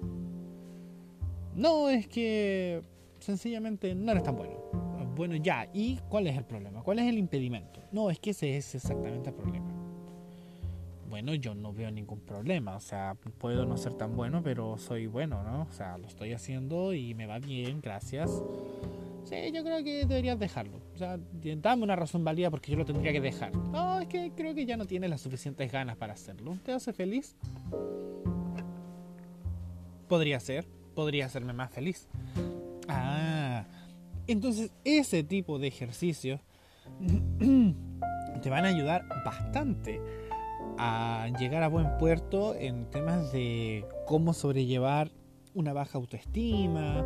No, 1.54 1.88
es 1.88 2.08
que 2.08 2.82
sencillamente 3.20 3.94
no 3.94 4.12
eres 4.12 4.24
tan 4.24 4.36
bueno. 4.36 4.64
Bueno, 5.14 5.36
ya, 5.36 5.70
¿y 5.72 5.98
cuál 6.08 6.26
es 6.26 6.36
el 6.36 6.44
problema? 6.44 6.82
¿Cuál 6.82 6.98
es 6.98 7.06
el 7.06 7.18
impedimento? 7.18 7.80
No, 7.92 8.10
es 8.10 8.18
que 8.18 8.30
ese 8.30 8.56
es 8.56 8.74
exactamente 8.74 9.30
el 9.30 9.36
problema. 9.36 9.73
Bueno, 11.14 11.32
yo 11.36 11.54
no 11.54 11.72
veo 11.72 11.92
ningún 11.92 12.18
problema, 12.18 12.74
o 12.74 12.80
sea, 12.80 13.16
puedo 13.38 13.64
no 13.64 13.76
ser 13.76 13.94
tan 13.94 14.16
bueno, 14.16 14.42
pero 14.42 14.76
soy 14.78 15.06
bueno, 15.06 15.44
¿no? 15.44 15.62
O 15.62 15.72
sea, 15.72 15.96
lo 15.96 16.08
estoy 16.08 16.32
haciendo 16.32 16.92
y 16.92 17.14
me 17.14 17.24
va 17.24 17.38
bien, 17.38 17.80
gracias. 17.80 18.42
Sí, 19.22 19.36
yo 19.52 19.62
creo 19.62 19.84
que 19.84 20.06
deberías 20.06 20.40
dejarlo. 20.40 20.80
O 20.92 20.98
sea, 20.98 21.16
dame 21.30 21.84
una 21.84 21.94
razón 21.94 22.24
válida 22.24 22.50
porque 22.50 22.72
yo 22.72 22.78
lo 22.78 22.84
tendría 22.84 23.12
que 23.12 23.20
dejar. 23.20 23.54
No, 23.54 24.00
es 24.00 24.08
que 24.08 24.32
creo 24.34 24.56
que 24.56 24.66
ya 24.66 24.76
no 24.76 24.86
tienes 24.86 25.08
las 25.08 25.20
suficientes 25.20 25.70
ganas 25.70 25.96
para 25.96 26.14
hacerlo. 26.14 26.58
¿Te 26.64 26.72
hace 26.72 26.92
feliz? 26.92 27.36
Podría 30.08 30.40
ser, 30.40 30.66
podría 30.96 31.26
hacerme 31.26 31.52
más 31.52 31.70
feliz. 31.70 32.08
Ah, 32.88 33.66
entonces 34.26 34.72
ese 34.82 35.22
tipo 35.22 35.60
de 35.60 35.68
ejercicios 35.68 36.40
te 38.42 38.50
van 38.50 38.64
a 38.64 38.68
ayudar 38.68 39.06
bastante 39.24 40.00
a 40.78 41.28
llegar 41.38 41.62
a 41.62 41.68
buen 41.68 41.98
puerto 41.98 42.54
en 42.54 42.90
temas 42.90 43.32
de 43.32 43.86
cómo 44.06 44.32
sobrellevar 44.32 45.10
una 45.54 45.72
baja 45.72 45.98
autoestima 45.98 47.04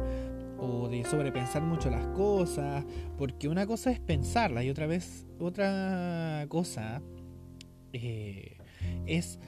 o 0.59 0.89
de 0.89 1.05
sobrepensar 1.05 1.63
mucho 1.63 1.91
las 1.91 2.07
cosas, 2.09 2.85
porque 3.17 3.49
una 3.49 3.67
cosa 3.67 3.91
es 3.91 4.01
pensarla 4.01 4.65
y 4.65 4.71
otra 4.71 4.87
vez 4.87 5.27
otra 5.39 6.47
cosa 6.49 7.01
eh, 7.93 8.57
es 9.07 9.39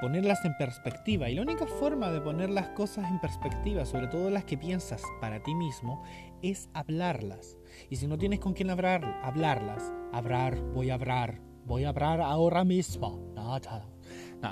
ponerlas 0.00 0.44
en 0.44 0.56
perspectiva. 0.56 1.28
Y 1.28 1.34
la 1.34 1.42
única 1.42 1.66
forma 1.66 2.10
de 2.10 2.20
poner 2.20 2.50
las 2.50 2.68
cosas 2.70 3.08
en 3.10 3.20
perspectiva, 3.20 3.84
sobre 3.84 4.08
todo 4.08 4.30
las 4.30 4.44
que 4.44 4.56
piensas 4.56 5.02
para 5.20 5.42
ti 5.42 5.54
mismo, 5.54 6.02
es 6.42 6.68
hablarlas. 6.74 7.58
Y 7.90 7.96
si 7.96 8.06
no 8.06 8.18
tienes 8.18 8.40
con 8.40 8.54
quién 8.54 8.70
hablar, 8.70 9.04
hablarlas, 9.22 9.92
hablar, 10.12 10.58
voy 10.74 10.90
a 10.90 10.94
hablar, 10.94 11.40
voy 11.70 11.84
a 11.84 11.90
hablar 11.90 12.20
ahora 12.20 12.64
mismo. 12.64 13.32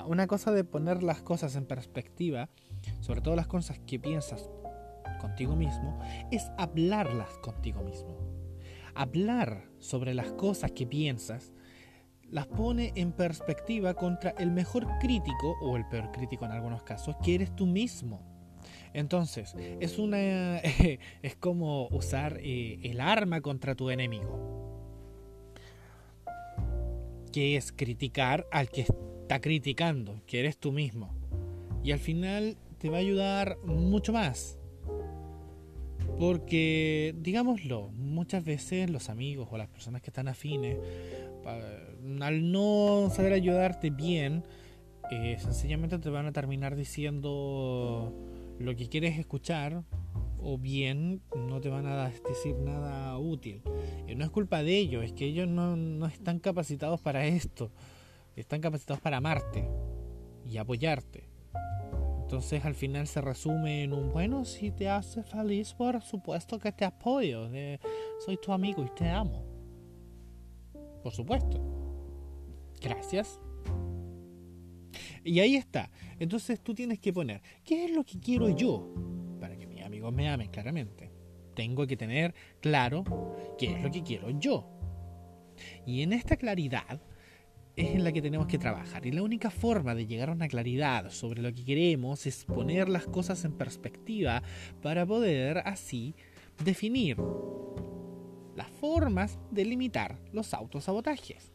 una 0.07 0.27
cosa 0.27 0.53
de 0.53 0.63
poner 0.63 1.03
las 1.03 1.21
cosas 1.21 1.57
en 1.57 1.65
perspectiva, 1.65 2.49
sobre 3.01 3.19
todo 3.19 3.35
las 3.35 3.47
cosas 3.47 3.77
que 3.85 3.99
piensas 3.99 4.49
contigo 5.19 5.57
mismo, 5.57 5.99
es 6.31 6.49
hablarlas 6.57 7.37
contigo 7.39 7.83
mismo. 7.83 8.17
Hablar 8.95 9.65
sobre 9.79 10.13
las 10.13 10.31
cosas 10.31 10.71
que 10.71 10.87
piensas 10.87 11.51
las 12.29 12.47
pone 12.47 12.93
en 12.95 13.11
perspectiva 13.11 13.95
contra 13.95 14.29
el 14.37 14.51
mejor 14.51 14.87
crítico, 15.01 15.57
o 15.61 15.75
el 15.75 15.85
peor 15.89 16.13
crítico 16.13 16.45
en 16.45 16.51
algunos 16.51 16.83
casos, 16.83 17.17
que 17.21 17.35
eres 17.35 17.53
tú 17.53 17.65
mismo. 17.65 18.21
Entonces, 18.93 19.57
es 19.81 19.99
una 19.99 20.59
es 21.21 21.35
como 21.37 21.89
usar 21.89 22.37
eh, 22.41 22.79
el 22.83 23.01
arma 23.01 23.41
contra 23.41 23.75
tu 23.75 23.89
enemigo. 23.89 24.59
Que 27.31 27.55
es 27.55 27.71
criticar 27.71 28.47
al 28.51 28.69
que 28.69 28.81
está 28.81 29.39
criticando, 29.39 30.21
que 30.25 30.39
eres 30.39 30.57
tú 30.57 30.71
mismo. 30.71 31.13
Y 31.83 31.91
al 31.91 31.99
final 31.99 32.57
te 32.79 32.89
va 32.89 32.97
a 32.97 33.01
ayudar 33.01 33.57
mucho 33.63 34.13
más. 34.13 34.57
Porque, 36.19 37.15
digámoslo, 37.17 37.89
muchas 37.91 38.43
veces 38.43 38.89
los 38.89 39.09
amigos 39.09 39.47
o 39.51 39.57
las 39.57 39.69
personas 39.69 40.01
que 40.01 40.09
están 40.09 40.27
afines, 40.27 40.77
al 42.19 42.51
no 42.51 43.09
saber 43.13 43.33
ayudarte 43.33 43.89
bien, 43.89 44.43
eh, 45.11 45.37
sencillamente 45.39 45.97
te 45.97 46.09
van 46.09 46.25
a 46.25 46.31
terminar 46.31 46.75
diciendo 46.75 48.13
lo 48.59 48.75
que 48.75 48.89
quieres 48.89 49.17
escuchar 49.17 49.83
o 50.41 50.57
bien 50.57 51.21
no 51.35 51.59
te 51.61 51.69
van 51.69 51.85
a 51.85 52.09
decir 52.09 52.55
nada 52.55 53.17
útil. 53.17 53.61
Y 54.07 54.15
no 54.15 54.23
es 54.23 54.31
culpa 54.31 54.63
de 54.63 54.77
ellos, 54.77 55.03
es 55.03 55.13
que 55.13 55.25
ellos 55.25 55.47
no, 55.47 55.75
no 55.75 56.05
están 56.05 56.39
capacitados 56.39 57.01
para 57.01 57.25
esto. 57.25 57.71
Están 58.35 58.61
capacitados 58.61 59.01
para 59.01 59.17
amarte 59.17 59.69
y 60.45 60.57
apoyarte. 60.57 61.29
Entonces 62.21 62.63
al 62.63 62.75
final 62.75 63.07
se 63.07 63.21
resume 63.21 63.83
en 63.83 63.91
un 63.91 64.11
bueno, 64.11 64.45
si 64.45 64.69
te 64.69 64.87
hace 64.87 65.23
feliz, 65.23 65.73
por 65.73 65.99
supuesto 66.01 66.59
que 66.59 66.71
te 66.71 66.85
apoyo. 66.85 67.49
soy 68.23 68.37
tu 68.37 68.53
amigo 68.53 68.85
y 68.85 68.89
te 68.95 69.09
amo. 69.09 69.43
Por 71.01 71.11
supuesto. 71.11 71.59
Gracias. 72.81 73.39
Y 75.23 75.39
ahí 75.39 75.55
está. 75.55 75.89
Entonces 76.19 76.61
tú 76.61 76.73
tienes 76.73 76.99
que 76.99 77.11
poner, 77.11 77.41
¿qué 77.63 77.85
es 77.85 77.91
lo 77.91 78.03
que 78.03 78.19
quiero 78.19 78.49
yo? 78.49 78.93
Amigos 79.99 80.13
me 80.13 80.29
amen 80.29 80.49
claramente. 80.49 81.11
Tengo 81.55 81.85
que 81.85 81.97
tener 81.97 82.33
claro 82.61 83.03
qué 83.57 83.73
es 83.73 83.83
lo 83.83 83.91
que 83.91 84.01
quiero 84.01 84.29
yo. 84.29 84.65
Y 85.85 86.03
en 86.03 86.13
esta 86.13 86.37
claridad 86.37 87.01
es 87.75 87.89
en 87.95 88.05
la 88.05 88.13
que 88.13 88.21
tenemos 88.21 88.47
que 88.47 88.57
trabajar. 88.57 89.05
Y 89.05 89.11
la 89.11 89.23
única 89.23 89.49
forma 89.49 89.95
de 89.95 90.07
llegar 90.07 90.29
a 90.29 90.31
una 90.31 90.47
claridad 90.47 91.09
sobre 91.09 91.41
lo 91.41 91.53
que 91.53 91.65
queremos 91.65 92.25
es 92.27 92.45
poner 92.45 92.87
las 92.87 93.07
cosas 93.07 93.43
en 93.43 93.51
perspectiva 93.51 94.41
para 94.81 95.05
poder 95.05 95.57
así 95.65 96.15
definir 96.63 97.17
las 98.55 98.69
formas 98.79 99.37
de 99.51 99.65
limitar 99.65 100.17
los 100.31 100.53
autosabotajes. 100.53 101.51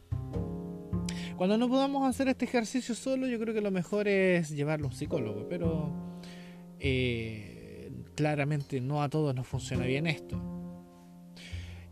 Cuando 1.38 1.56
no 1.56 1.66
podamos 1.70 2.06
hacer 2.06 2.28
este 2.28 2.44
ejercicio 2.44 2.94
solo, 2.94 3.26
yo 3.26 3.40
creo 3.40 3.54
que 3.54 3.62
lo 3.62 3.70
mejor 3.70 4.06
es 4.06 4.50
llevarlo 4.50 4.88
a 4.88 4.90
un 4.90 4.94
psicólogo, 4.94 5.48
pero 5.48 5.90
eh, 6.78 7.53
claramente 8.14 8.80
no 8.80 9.02
a 9.02 9.08
todos 9.08 9.34
nos 9.34 9.46
funciona 9.46 9.84
bien 9.84 10.06
esto. 10.06 10.40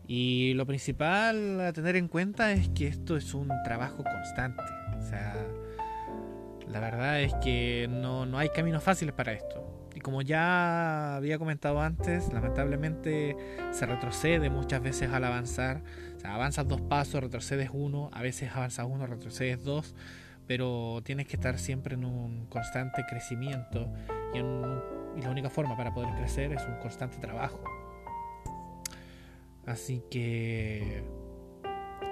Y 0.07 0.53
lo 0.55 0.65
principal 0.65 1.61
a 1.61 1.73
tener 1.73 1.95
en 1.95 2.07
cuenta 2.07 2.51
es 2.51 2.69
que 2.69 2.87
esto 2.87 3.15
es 3.15 3.33
un 3.33 3.49
trabajo 3.63 4.03
constante. 4.03 4.63
O 4.97 5.01
sea, 5.01 5.35
la 6.67 6.79
verdad 6.79 7.21
es 7.21 7.33
que 7.35 7.87
no, 7.89 8.25
no 8.25 8.37
hay 8.37 8.49
caminos 8.49 8.83
fáciles 8.83 9.13
para 9.13 9.33
esto. 9.33 9.89
Y 9.95 9.99
como 9.99 10.21
ya 10.21 11.15
había 11.15 11.37
comentado 11.37 11.79
antes, 11.81 12.33
lamentablemente 12.33 13.37
se 13.71 13.85
retrocede 13.85 14.49
muchas 14.49 14.81
veces 14.81 15.11
al 15.11 15.23
avanzar. 15.23 15.83
O 16.17 16.19
sea, 16.19 16.33
avanzas 16.33 16.67
dos 16.67 16.81
pasos, 16.81 17.21
retrocedes 17.21 17.69
uno, 17.71 18.09
a 18.11 18.21
veces 18.21 18.51
avanzas 18.53 18.87
uno, 18.89 19.05
retrocedes 19.05 19.63
dos, 19.63 19.95
pero 20.47 21.01
tienes 21.03 21.27
que 21.27 21.35
estar 21.35 21.59
siempre 21.59 21.93
en 21.95 22.05
un 22.05 22.47
constante 22.47 23.03
crecimiento 23.07 23.87
y, 24.33 24.39
y 25.17 25.21
la 25.21 25.29
única 25.29 25.49
forma 25.49 25.75
para 25.77 25.93
poder 25.93 26.13
crecer 26.15 26.53
es 26.53 26.65
un 26.67 26.75
constante 26.79 27.17
trabajo. 27.17 27.63
Así 29.65 30.03
que 30.09 31.03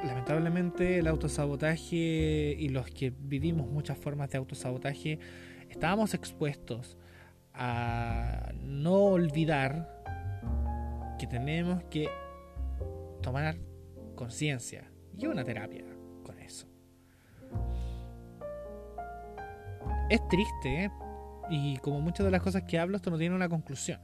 lamentablemente 0.05 0.99
el 0.99 1.07
autosabotaje 1.07 2.55
y 2.57 2.69
los 2.69 2.89
que 2.89 3.13
vivimos 3.17 3.67
muchas 3.69 3.97
formas 3.97 4.29
de 4.29 4.37
autosabotaje 4.37 5.19
estábamos 5.69 6.13
expuestos 6.13 6.97
a 7.53 8.51
no 8.61 8.95
olvidar 8.95 10.01
que 11.19 11.27
tenemos 11.27 11.83
que 11.83 12.09
tomar 13.21 13.57
conciencia 14.15 14.89
y 15.17 15.27
una 15.27 15.43
terapia 15.43 15.85
con 16.23 16.39
eso. 16.39 16.67
Es 20.09 20.27
triste, 20.27 20.85
¿eh? 20.85 20.91
Y 21.51 21.75
como 21.77 21.99
muchas 21.99 22.25
de 22.25 22.31
las 22.31 22.41
cosas 22.41 22.63
que 22.63 22.79
hablo, 22.79 22.95
esto 22.95 23.11
no 23.11 23.17
tiene 23.17 23.35
una 23.35 23.49
conclusión. 23.49 23.99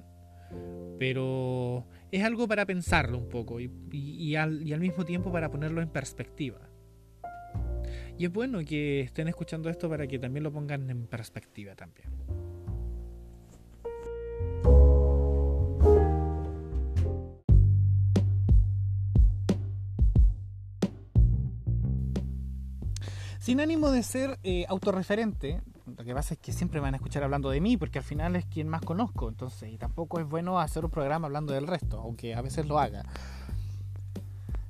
Pero 0.99 1.87
es 2.11 2.23
algo 2.23 2.45
para 2.45 2.65
pensarlo 2.65 3.17
un 3.17 3.29
poco 3.29 3.59
y, 3.61 4.35
al, 4.35 4.79
mismo 4.79 5.05
tiempo 5.05 5.31
para 5.31 5.49
ponerlo 5.49 5.81
en 5.81 5.87
perspectiva. 5.87 6.59
Y 8.17 8.25
es 8.25 8.33
bueno 8.33 8.59
que 8.65 8.99
estén 8.99 9.29
escuchando 9.29 9.69
esto 9.69 9.89
para 9.89 10.07
que 10.07 10.19
también 10.19 10.43
lo 10.43 10.51
pongan 10.51 10.89
en 10.89 11.07
perspectiva 11.07 11.73
también. 11.75 12.09
Sin 23.39 23.61
ánimo 23.61 23.89
de 23.91 24.03
ser 24.03 24.37
eh, 24.43 24.65
autorreferente, 24.67 25.61
lo 25.97 26.03
que 26.03 26.13
pasa 26.13 26.35
es 26.35 26.39
que 26.39 26.51
siempre 26.51 26.79
van 26.79 26.93
a 26.93 26.97
escuchar 26.97 27.23
hablando 27.23 27.49
de 27.49 27.59
mí, 27.59 27.75
porque 27.75 27.97
al 27.97 28.03
final 28.03 28.35
es 28.35 28.45
quien 28.45 28.69
más 28.69 28.81
conozco, 28.81 29.29
entonces, 29.29 29.73
y 29.73 29.77
tampoco 29.77 30.19
es 30.19 30.27
bueno 30.27 30.59
hacer 30.59 30.85
un 30.85 30.91
programa 30.91 31.25
hablando 31.25 31.53
del 31.53 31.65
resto, 31.65 31.99
aunque 31.99 32.35
a 32.35 32.41
veces 32.41 32.67
lo 32.67 32.77
haga. 32.77 33.03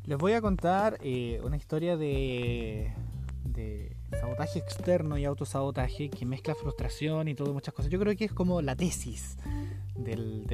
Les 0.06 0.18
voy 0.18 0.32
a 0.32 0.42
contar 0.42 0.98
eh, 1.02 1.42
una 1.44 1.58
historia 1.58 1.98
de, 1.98 2.94
sabotaje 4.22 4.60
externo 4.60 5.18
y 5.18 5.26
autosabotaje 5.26 6.10
que 6.10 6.26
mezcla 6.26 6.56
frustración 6.56 7.28
y 7.28 7.36
todo, 7.36 7.54
muchas 7.54 7.74
cosas. 7.74 7.92
Yo 7.92 8.00
creo 8.00 8.16
que 8.16 8.24
es 8.24 8.32
como 8.32 8.62
la 8.62 8.78
tesis 8.78 9.38
del, 9.96 10.46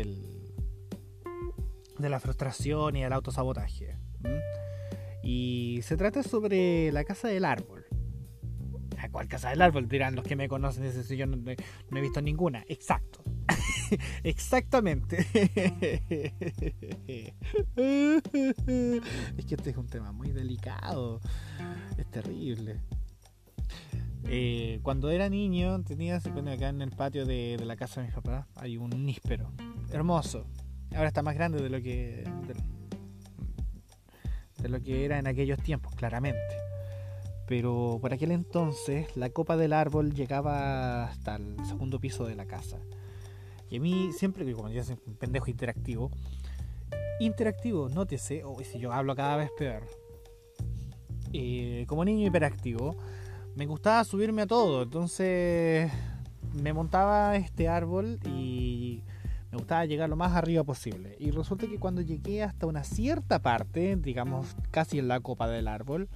de 1.99 2.09
la 2.09 2.19
frustración 2.19 2.95
y 2.95 3.03
del 3.03 3.13
autosabotaje. 3.13 3.95
Y 5.21 5.81
se 5.83 5.97
trata 5.97 6.23
sobre 6.23 6.91
la 6.91 7.03
casa 7.03 7.27
del 7.27 7.45
árbol. 7.45 7.82
¿Cuál 9.11 9.27
casa 9.27 9.49
del 9.49 9.61
árbol? 9.61 9.87
Dirán 9.87 10.15
los 10.15 10.25
que 10.25 10.35
me 10.35 10.47
conocen, 10.47 10.91
si 10.91 11.17
yo 11.17 11.25
no, 11.25 11.51
he 11.51 12.01
visto 12.01 12.21
ninguna. 12.21 12.63
Exacto. 12.67 13.23
Exactamente. 14.23 15.17
es 15.33 15.51
que 19.45 19.55
este 19.55 19.69
es 19.69 19.77
un 19.77 19.87
tema 19.87 20.11
muy 20.11 20.31
delicado. 20.31 21.21
Es 21.97 22.09
terrible. 22.09 22.79
Eh, 24.25 24.79
cuando 24.83 25.09
era 25.09 25.29
niño, 25.29 25.83
tenía, 25.83 26.19
bueno, 26.31 26.51
acá 26.51 26.69
en 26.69 26.81
el 26.81 26.91
patio 26.91 27.25
de, 27.25 27.59
la 27.63 27.75
casa 27.75 28.01
de 28.01 28.07
mis 28.07 28.15
papás, 28.15 28.47
hay 28.55 28.77
un 28.77 29.05
níspero. 29.05 29.51
Hermoso. 29.91 30.47
Ahora 30.95 31.07
está 31.07 31.21
más 31.21 31.35
grande 31.35 31.61
de 31.61 31.69
lo 31.69 31.81
que. 31.81 32.23
de 34.61 34.69
lo 34.69 34.81
que 34.81 35.05
era 35.05 35.19
en 35.19 35.27
aquellos 35.27 35.61
tiempos, 35.61 35.93
claramente 35.95 36.72
pero 37.47 37.97
por 38.01 38.13
aquel 38.13 38.31
entonces 38.31 39.15
la 39.15 39.29
copa 39.29 39.57
del 39.57 39.73
árbol 39.73 40.13
llegaba 40.13 41.05
hasta 41.05 41.35
el 41.35 41.57
segundo 41.65 41.99
piso 41.99 42.25
de 42.25 42.35
la 42.35 42.45
casa. 42.45 42.79
Y 43.69 43.77
a 43.77 43.79
mí 43.79 44.11
siempre, 44.13 44.51
como 44.53 44.69
yo 44.69 44.83
soy 44.83 44.97
un 45.07 45.15
pendejo 45.15 45.49
interactivo, 45.49 46.11
interactivo, 47.19 47.89
nótese, 47.89 48.43
o 48.43 48.57
si 48.63 48.79
yo 48.79 48.93
hablo 48.93 49.15
cada 49.15 49.37
vez 49.37 49.49
peor, 49.57 49.83
eh, 51.33 51.85
como 51.87 52.05
niño 52.05 52.27
hiperactivo, 52.27 52.95
me 53.55 53.65
gustaba 53.65 54.03
subirme 54.03 54.43
a 54.43 54.47
todo, 54.47 54.83
entonces 54.83 55.91
me 56.53 56.73
montaba 56.73 57.35
este 57.35 57.67
árbol 57.67 58.19
y 58.25 59.03
me 59.51 59.57
gustaba 59.57 59.85
llegar 59.85 60.09
lo 60.09 60.15
más 60.15 60.33
arriba 60.33 60.63
posible. 60.63 61.15
Y 61.19 61.31
resulta 61.31 61.67
que 61.67 61.79
cuando 61.79 62.01
llegué 62.01 62.43
hasta 62.43 62.65
una 62.65 62.83
cierta 62.83 63.39
parte, 63.39 63.95
digamos 63.95 64.55
casi 64.71 64.99
en 64.99 65.07
la 65.07 65.19
copa 65.19 65.47
del 65.47 65.67
árbol, 65.67 66.09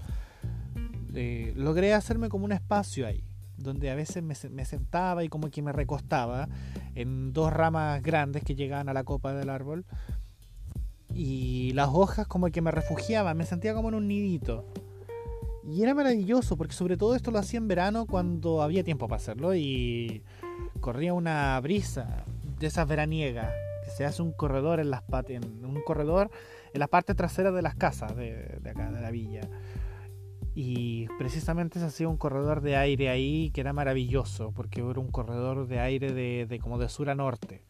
eh, 1.17 1.51
logré 1.55 1.95
hacerme 1.95 2.29
como 2.29 2.45
un 2.45 2.51
espacio 2.51 3.07
ahí, 3.07 3.23
donde 3.57 3.89
a 3.89 3.95
veces 3.95 4.21
me, 4.21 4.35
sentaba 4.35 5.23
y 5.23 5.29
como 5.29 5.49
que 5.49 5.63
me 5.63 5.71
recostaba 5.71 6.47
en 6.93 7.33
dos 7.33 7.51
ramas 7.51 8.03
grandes 8.03 8.43
que 8.43 8.53
llegaban 8.53 8.87
a 8.87 8.93
la 8.93 9.03
copa 9.03 9.33
del 9.33 9.49
árbol. 9.49 9.85
Y 11.11 11.71
las 11.73 11.89
hojas 11.91 12.27
como 12.27 12.47
que 12.51 12.61
me 12.61 12.69
refugiaban, 12.69 13.35
me 13.35 13.45
sentía 13.45 13.73
como 13.73 13.89
en 13.89 13.95
un 13.95 14.07
nidito. 14.07 14.65
Y 15.67 15.81
era 15.81 15.95
maravilloso, 15.95 16.55
porque 16.55 16.75
sobre 16.75 16.97
todo 16.97 17.15
esto 17.15 17.31
lo 17.31 17.39
hacía 17.39 17.57
en 17.57 17.67
verano 17.67 18.05
cuando 18.05 18.61
había 18.61 18.83
tiempo 18.83 19.07
para 19.07 19.17
hacerlo 19.19 19.55
y 19.55 20.21
corría 20.81 21.13
una 21.13 21.59
brisa 21.61 22.25
de 22.59 22.67
esas 22.67 22.87
veraniegas, 22.87 23.51
que 23.83 23.89
se 23.89 24.05
hace 24.05 24.21
un 24.21 24.33
corredor 24.33 24.79
en 24.79 24.91
las 24.91 25.01
en 25.29 25.65
un 25.65 25.81
corredor 25.81 26.29
en 26.73 26.79
la 26.79 26.87
parte 26.87 27.15
trasera 27.15 27.51
de 27.51 27.63
las 27.63 27.73
casas 27.73 28.15
de, 28.15 28.59
de 28.61 28.69
acá, 28.69 28.91
de 28.91 29.01
la 29.01 29.09
villa. 29.09 29.41
Y 30.59 31.07
precisamente 31.19 31.79
se 31.79 31.85
hacía 31.85 32.09
un 32.09 32.17
corredor 32.17 32.61
de 32.61 32.77
aire 32.77 33.09
ahí 33.09 33.51
que 33.51 33.61
era 33.61 33.73
maravilloso, 33.73 34.53
porque 34.53 34.81
era 34.81 34.99
un 34.99 35.11
corredor 35.11 35.67
de 35.67 35.79
aire 35.79 36.13
de, 36.13 36.59
como 36.59 36.79
de 36.79 36.89
sur 36.89 37.11
a 37.11 37.13
norte. 37.13 37.63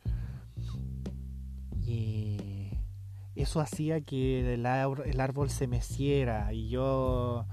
Y 1.81 2.71
eso 3.35 3.59
hacía 3.59 3.99
que 3.99 4.53
el, 4.53 4.65
el 4.65 5.19
árbol 5.19 5.49
se 5.49 5.67
meciera 5.67 6.53
y 6.53 6.69
yo 6.69 7.45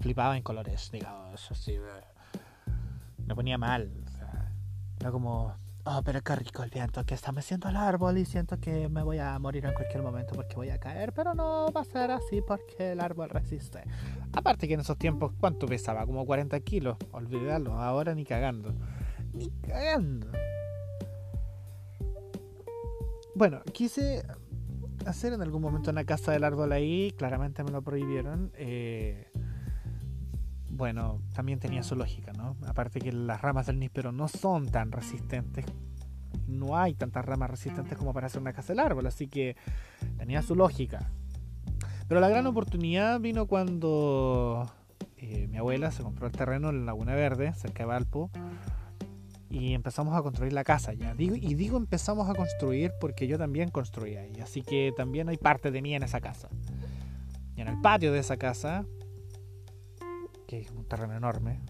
flipaba 0.00 0.36
en 0.36 0.42
colores, 0.42 0.90
digamos, 0.90 1.48
así. 1.48 1.76
Me 3.24 3.36
ponía 3.36 3.58
mal. 3.58 3.88
era 4.98 5.12
como 5.12 5.54
oh, 5.84 6.02
pero 6.04 6.22
qué 6.22 6.36
rico 6.36 6.62
el 6.62 6.70
viento 6.70 7.04
que 7.04 7.14
está 7.14 7.32
meciendo 7.32 7.68
el 7.68 7.76
árbol 7.76 8.18
y 8.18 8.24
siento 8.24 8.58
que 8.60 8.88
me 8.88 9.02
voy 9.02 9.18
a 9.18 9.38
morir 9.38 9.66
en 9.66 9.74
cualquier 9.74 10.02
momento 10.02 10.34
porque 10.34 10.56
voy 10.56 10.70
a 10.70 10.78
caer, 10.78 11.12
pero 11.12 11.34
no 11.34 11.70
va 11.72 11.82
a 11.82 11.84
ser 11.84 12.10
así 12.10 12.40
porque 12.40 12.92
el 12.92 13.00
árbol 13.00 13.30
resiste. 13.30 13.82
Aparte 14.32 14.68
que 14.68 14.74
en 14.74 14.80
esos 14.80 14.98
tiempos, 14.98 15.32
¿cuánto 15.38 15.66
pesaba? 15.66 16.06
Como 16.06 16.24
40 16.24 16.58
kilos, 16.60 16.96
olvidarlo, 17.10 17.80
ahora 17.80 18.14
ni 18.14 18.24
cagando. 18.24 18.74
Ni 19.32 19.50
cagando. 19.66 20.28
Bueno, 23.34 23.62
quise 23.72 24.24
hacer 25.06 25.32
en 25.32 25.42
algún 25.42 25.62
momento 25.62 25.90
una 25.90 26.04
casa 26.04 26.32
del 26.32 26.44
árbol 26.44 26.72
ahí, 26.72 27.12
claramente 27.16 27.64
me 27.64 27.70
lo 27.70 27.82
prohibieron. 27.82 28.52
Eh, 28.54 29.30
bueno, 30.72 31.20
también 31.34 31.58
tenía 31.58 31.82
su 31.82 31.94
lógica, 31.94 32.32
¿no? 32.32 32.56
Aparte 32.66 32.98
que 32.98 33.12
las 33.12 33.42
ramas 33.42 33.66
del 33.66 33.78
níspero 33.78 34.10
no 34.10 34.26
son 34.26 34.66
tan 34.66 34.90
resistentes, 34.90 35.66
no 36.46 36.78
hay 36.78 36.94
tantas 36.94 37.24
ramas 37.24 37.50
resistentes 37.50 37.96
como 37.98 38.14
para 38.14 38.26
hacer 38.26 38.40
una 38.40 38.54
casa 38.54 38.68
del 38.72 38.80
árbol, 38.80 39.06
así 39.06 39.28
que 39.28 39.54
tenía 40.16 40.40
su 40.42 40.56
lógica. 40.56 41.10
Pero 42.08 42.20
la 42.20 42.28
gran 42.28 42.46
oportunidad 42.46 43.20
vino 43.20 43.46
cuando 43.46 44.70
eh, 45.18 45.46
mi 45.48 45.58
abuela 45.58 45.90
se 45.90 46.02
compró 46.02 46.26
el 46.26 46.32
terreno 46.32 46.70
en 46.70 46.86
Laguna 46.86 47.14
Verde, 47.14 47.52
cerca 47.54 47.82
de 47.82 47.88
Valpo, 47.88 48.30
y 49.50 49.74
empezamos 49.74 50.16
a 50.16 50.22
construir 50.22 50.54
la 50.54 50.64
casa 50.64 50.94
ya. 50.94 51.14
Digo, 51.14 51.36
y 51.36 51.54
digo 51.54 51.76
empezamos 51.76 52.30
a 52.30 52.34
construir 52.34 52.92
porque 52.98 53.26
yo 53.26 53.36
también 53.36 53.70
construí 53.70 54.16
ahí, 54.16 54.40
así 54.40 54.62
que 54.62 54.92
también 54.96 55.28
hay 55.28 55.36
parte 55.36 55.70
de 55.70 55.82
mí 55.82 55.94
en 55.94 56.02
esa 56.02 56.20
casa. 56.20 56.48
Y 57.54 57.60
en 57.60 57.68
el 57.68 57.78
patio 57.82 58.10
de 58.10 58.20
esa 58.20 58.38
casa, 58.38 58.86
que 60.52 60.60
es 60.60 60.70
un 60.72 60.84
terreno 60.84 61.16
enorme, 61.16 61.62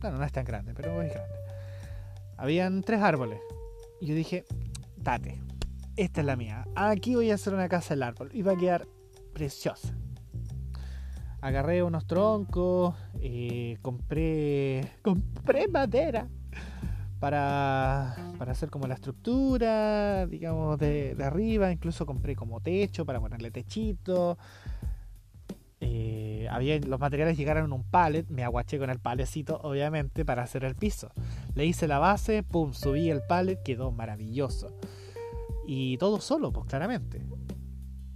bueno, 0.00 0.18
no 0.18 0.24
es 0.24 0.32
tan 0.32 0.44
grande, 0.44 0.74
pero 0.74 1.00
es 1.02 1.12
grande, 1.12 1.38
habían 2.36 2.82
tres 2.82 3.00
árboles. 3.00 3.38
Y 4.00 4.06
yo 4.06 4.14
dije, 4.16 4.44
date, 4.96 5.40
esta 5.94 6.20
es 6.20 6.26
la 6.26 6.34
mía. 6.34 6.66
Aquí 6.74 7.14
voy 7.14 7.30
a 7.30 7.36
hacer 7.36 7.54
una 7.54 7.68
casa 7.68 7.94
del 7.94 8.02
árbol 8.02 8.30
y 8.32 8.42
va 8.42 8.54
a 8.54 8.56
quedar 8.56 8.88
preciosa. 9.32 9.94
Agarré 11.42 11.84
unos 11.84 12.08
troncos, 12.08 12.96
eh, 13.20 13.78
compré, 13.82 14.94
compré 15.02 15.68
madera 15.68 16.26
para, 17.20 18.16
para 18.36 18.50
hacer 18.50 18.68
como 18.68 18.88
la 18.88 18.94
estructura, 18.94 20.26
digamos, 20.26 20.76
de, 20.78 21.16
arriba. 21.24 21.70
Incluso 21.70 22.04
compré 22.04 22.34
como 22.34 22.60
techo 22.60 23.06
para 23.06 23.20
ponerle 23.20 23.52
techito. 23.52 24.38
Eh, 25.86 26.80
los 26.86 27.00
materiales 27.00 27.36
llegaron 27.36 27.66
en 27.66 27.72
un 27.72 27.84
pallet, 27.84 28.26
me 28.28 28.42
aguaché 28.42 28.78
con 28.78 28.90
el 28.90 28.98
palecito, 28.98 29.60
obviamente, 29.62 30.24
para 30.24 30.42
hacer 30.42 30.64
el 30.64 30.74
piso. 30.74 31.10
Le 31.54 31.66
hice 31.66 31.86
la 31.86 31.98
base, 31.98 32.42
pum, 32.42 32.72
subí 32.72 33.10
el 33.10 33.22
pallet, 33.22 33.62
quedó 33.62 33.90
maravilloso. 33.92 34.76
Y 35.66 35.98
todo 35.98 36.20
solo, 36.20 36.52
pues 36.52 36.66
claramente. 36.66 37.22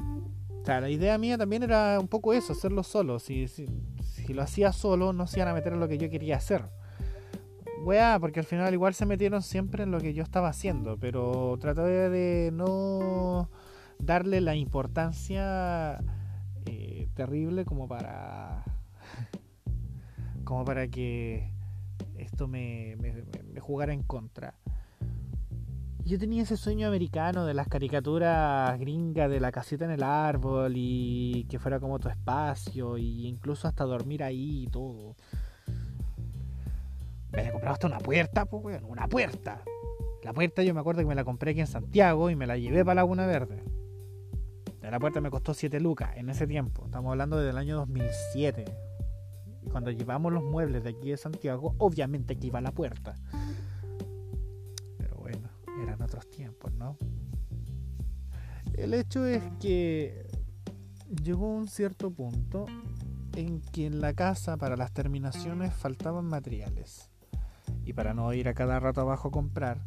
O 0.01 0.65
sea, 0.65 0.81
la 0.81 0.91
idea 0.91 1.17
mía 1.19 1.39
también 1.39 1.63
era 1.63 1.99
un 2.01 2.09
poco 2.09 2.33
eso, 2.33 2.53
hacerlo 2.53 2.83
solo. 2.83 3.19
Si, 3.19 3.49
si, 3.49 3.67
si 4.03 4.35
lo 4.35 4.43
hacía 4.43 4.73
solo, 4.73 5.13
no 5.13 5.27
se 5.27 5.39
iban 5.39 5.49
a 5.49 5.55
meter 5.55 5.73
en 5.73 5.81
lo 5.81 5.89
que 5.89 5.99
yo 5.99 6.11
quería 6.11 6.37
hacer 6.37 6.65
weá, 7.85 8.19
porque 8.21 8.41
al 8.41 8.47
final 8.47 8.73
igual 8.75 8.95
se 8.95 9.07
metieron 9.07 9.43
siempre 9.43 9.85
en 9.85 9.91
lo 9.91 10.01
que 10.01 10.15
yo 10.15 10.23
estaba 10.23 10.49
haciendo, 10.49 10.99
pero 10.99 11.57
traté 11.61 11.83
de 11.83 12.51
no 12.53 13.49
darle 13.99 14.41
la 14.41 14.55
importancia 14.55 16.01
eh, 16.69 17.09
terrible 17.15 17.65
como 17.65 17.89
para 17.89 18.63
como 20.45 20.65
para 20.65 20.89
que 20.89 21.51
esto 22.17 22.47
me, 22.47 22.97
jugara 23.61 23.93
en 23.93 24.03
contra. 24.03 24.55
Yo 26.05 26.19
tenía 26.19 26.43
ese 26.43 26.57
sueño 26.57 26.89
americano 26.89 27.45
de 27.45 27.53
las 27.53 27.69
caricaturas 27.69 28.79
gringas 28.79 29.31
de 29.31 29.41
la 29.41 29.53
casita 29.53 29.85
en 29.85 29.91
el 29.91 30.03
árbol 30.03 30.73
y 30.75 31.47
que 31.51 31.59
fuera 31.59 31.81
como 31.81 31.99
tu 31.99 32.09
espacio 32.09 32.97
e 32.97 33.03
incluso 33.03 33.69
hasta 33.69 33.85
dormir 33.85 34.23
ahí 34.23 34.65
y 34.65 34.67
todo. 34.69 35.17
Me 37.31 37.41
había 37.41 37.53
comprado 37.53 37.75
hasta 37.75 37.87
una 37.87 37.99
puerta, 37.99 38.47
pues, 38.47 38.81
una 38.83 39.07
puerta. 39.07 39.63
La 40.23 40.33
puerta 40.33 40.63
yo 40.63 40.73
me 40.73 40.81
acuerdo 40.81 41.03
que 41.03 41.09
me 41.09 41.15
la 41.15 41.25
compré 41.25 41.51
aquí 41.51 41.61
en 41.61 41.67
Santiago 41.67 42.31
y 42.31 42.37
me 42.37 42.47
la 42.47 42.57
llevé 42.57 42.85
para 42.85 42.97
Laguna 42.97 43.27
Verde. 43.27 43.63
La 44.91 44.99
puerta 44.99 45.21
me 45.21 45.31
costó 45.31 45.53
7 45.53 45.81
lucas 45.81 46.17
en 46.17 46.31
ese 46.31 46.47
tiempo. 46.47 46.87
Estamos 46.87 47.11
hablando 47.11 47.37
del 47.37 47.59
año 47.59 47.77
2007. 47.77 48.65
Y 49.63 49.69
cuando 49.69 49.91
llevamos 49.91 50.33
los 50.33 50.43
muebles 50.43 50.83
de 50.83 50.91
aquí 50.91 51.11
de 51.11 51.19
Santiago, 51.19 51.75
obviamente 51.79 52.35
aquí 52.35 52.47
iba 52.47 52.61
la 52.63 52.73
puerta. 52.73 53.15
Pero 54.97 55.17
bueno, 55.17 55.51
eran 55.83 56.01
otros 56.01 56.31
tiempos, 56.31 56.73
¿no? 56.73 56.97
El 58.75 58.95
hecho 58.95 59.27
es 59.27 59.43
que 59.61 60.27
llegó 61.23 61.53
un 61.53 61.69
cierto 61.69 62.11
punto 62.11 62.65
en 63.37 63.61
que 63.61 63.87
en 63.87 64.01
la 64.01 64.15
casa 64.15 64.57
para 64.57 64.77
las 64.77 64.93
terminaciones 64.93 65.75
faltaban 65.75 66.25
materiales. 66.25 67.11
Y 67.85 67.93
para 67.93 68.15
no 68.15 68.33
ir 68.33 68.49
a 68.49 68.55
cada 68.55 68.81
rato 68.81 69.03
abajo 69.03 69.29
a 69.29 69.33
comprar, 69.33 69.81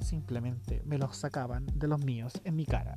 simplemente 0.00 0.82
me 0.86 0.96
los 0.96 1.16
sacaban 1.16 1.66
de 1.74 1.88
los 1.88 2.02
míos 2.02 2.40
en 2.44 2.56
mi 2.56 2.64
cara. 2.64 2.96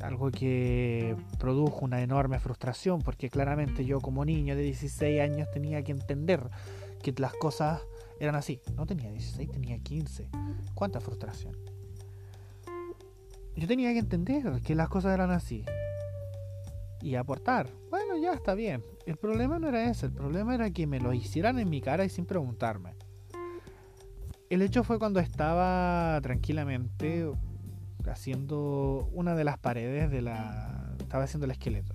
Algo 0.00 0.30
que 0.30 1.16
produjo 1.38 1.84
una 1.84 2.00
enorme 2.02 2.38
frustración 2.38 3.02
porque 3.02 3.30
claramente 3.30 3.84
yo 3.84 4.00
como 4.00 4.24
niño 4.24 4.54
de 4.54 4.62
16 4.62 5.20
años 5.20 5.50
tenía 5.50 5.82
que 5.82 5.92
entender 5.92 6.48
que 7.02 7.12
las 7.18 7.32
cosas 7.32 7.80
eran 8.20 8.36
así. 8.36 8.60
No 8.76 8.86
tenía 8.86 9.10
16, 9.10 9.50
tenía 9.50 9.78
15. 9.78 10.28
¿Cuánta 10.74 11.00
frustración? 11.00 11.56
Yo 13.56 13.66
tenía 13.66 13.92
que 13.92 13.98
entender 13.98 14.60
que 14.62 14.76
las 14.76 14.88
cosas 14.88 15.14
eran 15.14 15.32
así. 15.32 15.64
Y 17.00 17.16
aportar. 17.16 17.68
Bueno, 17.90 18.16
ya 18.16 18.32
está 18.32 18.54
bien. 18.54 18.84
El 19.06 19.16
problema 19.16 19.58
no 19.58 19.68
era 19.68 19.90
ese, 19.90 20.06
el 20.06 20.12
problema 20.12 20.54
era 20.54 20.70
que 20.70 20.86
me 20.86 21.00
lo 21.00 21.12
hicieran 21.12 21.58
en 21.58 21.68
mi 21.68 21.80
cara 21.80 22.04
y 22.04 22.08
sin 22.08 22.24
preguntarme. 22.24 22.94
El 24.48 24.62
hecho 24.62 24.84
fue 24.84 24.98
cuando 24.98 25.20
estaba 25.20 26.18
tranquilamente 26.22 27.30
haciendo 28.10 29.08
una 29.12 29.34
de 29.34 29.44
las 29.44 29.58
paredes 29.58 30.10
de 30.10 30.22
la... 30.22 30.94
Estaba 30.98 31.24
haciendo 31.24 31.44
el 31.46 31.52
esqueleto. 31.52 31.94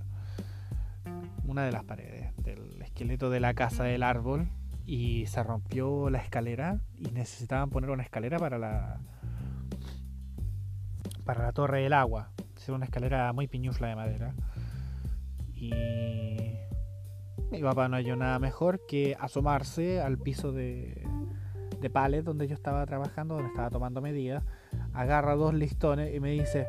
Una 1.45 1.63
de 1.63 1.71
las 1.71 1.83
paredes 1.83 2.33
del 2.37 2.81
esqueleto 2.81 3.29
de 3.29 3.39
la 3.39 3.53
casa 3.53 3.83
del 3.83 4.03
árbol 4.03 4.49
y 4.85 5.25
se 5.27 5.43
rompió 5.43 6.09
la 6.09 6.19
escalera 6.19 6.79
y 6.97 7.11
necesitaban 7.11 7.69
poner 7.69 7.89
una 7.89 8.03
escalera 8.03 8.37
para 8.39 8.57
la 8.57 8.99
para 11.25 11.43
la 11.43 11.51
torre 11.53 11.81
del 11.81 11.93
agua. 11.93 12.31
Es 12.57 12.69
una 12.69 12.85
escalera 12.85 13.31
muy 13.33 13.47
piñufla 13.47 13.87
de 13.87 13.95
madera. 13.95 14.33
Y 15.53 15.71
mi 17.51 17.61
papá 17.61 17.87
no 17.87 17.95
halló 17.95 18.15
nada 18.15 18.39
mejor 18.39 18.85
que 18.87 19.15
asomarse 19.19 20.01
al 20.01 20.17
piso 20.17 20.51
de, 20.51 21.05
de 21.79 21.89
palet 21.89 22.23
donde 22.23 22.47
yo 22.47 22.55
estaba 22.55 22.85
trabajando, 22.85 23.35
donde 23.35 23.49
estaba 23.49 23.69
tomando 23.69 24.01
medidas, 24.01 24.43
agarra 24.93 25.35
dos 25.35 25.53
listones 25.53 26.13
y 26.13 26.19
me 26.19 26.31
dice, 26.31 26.67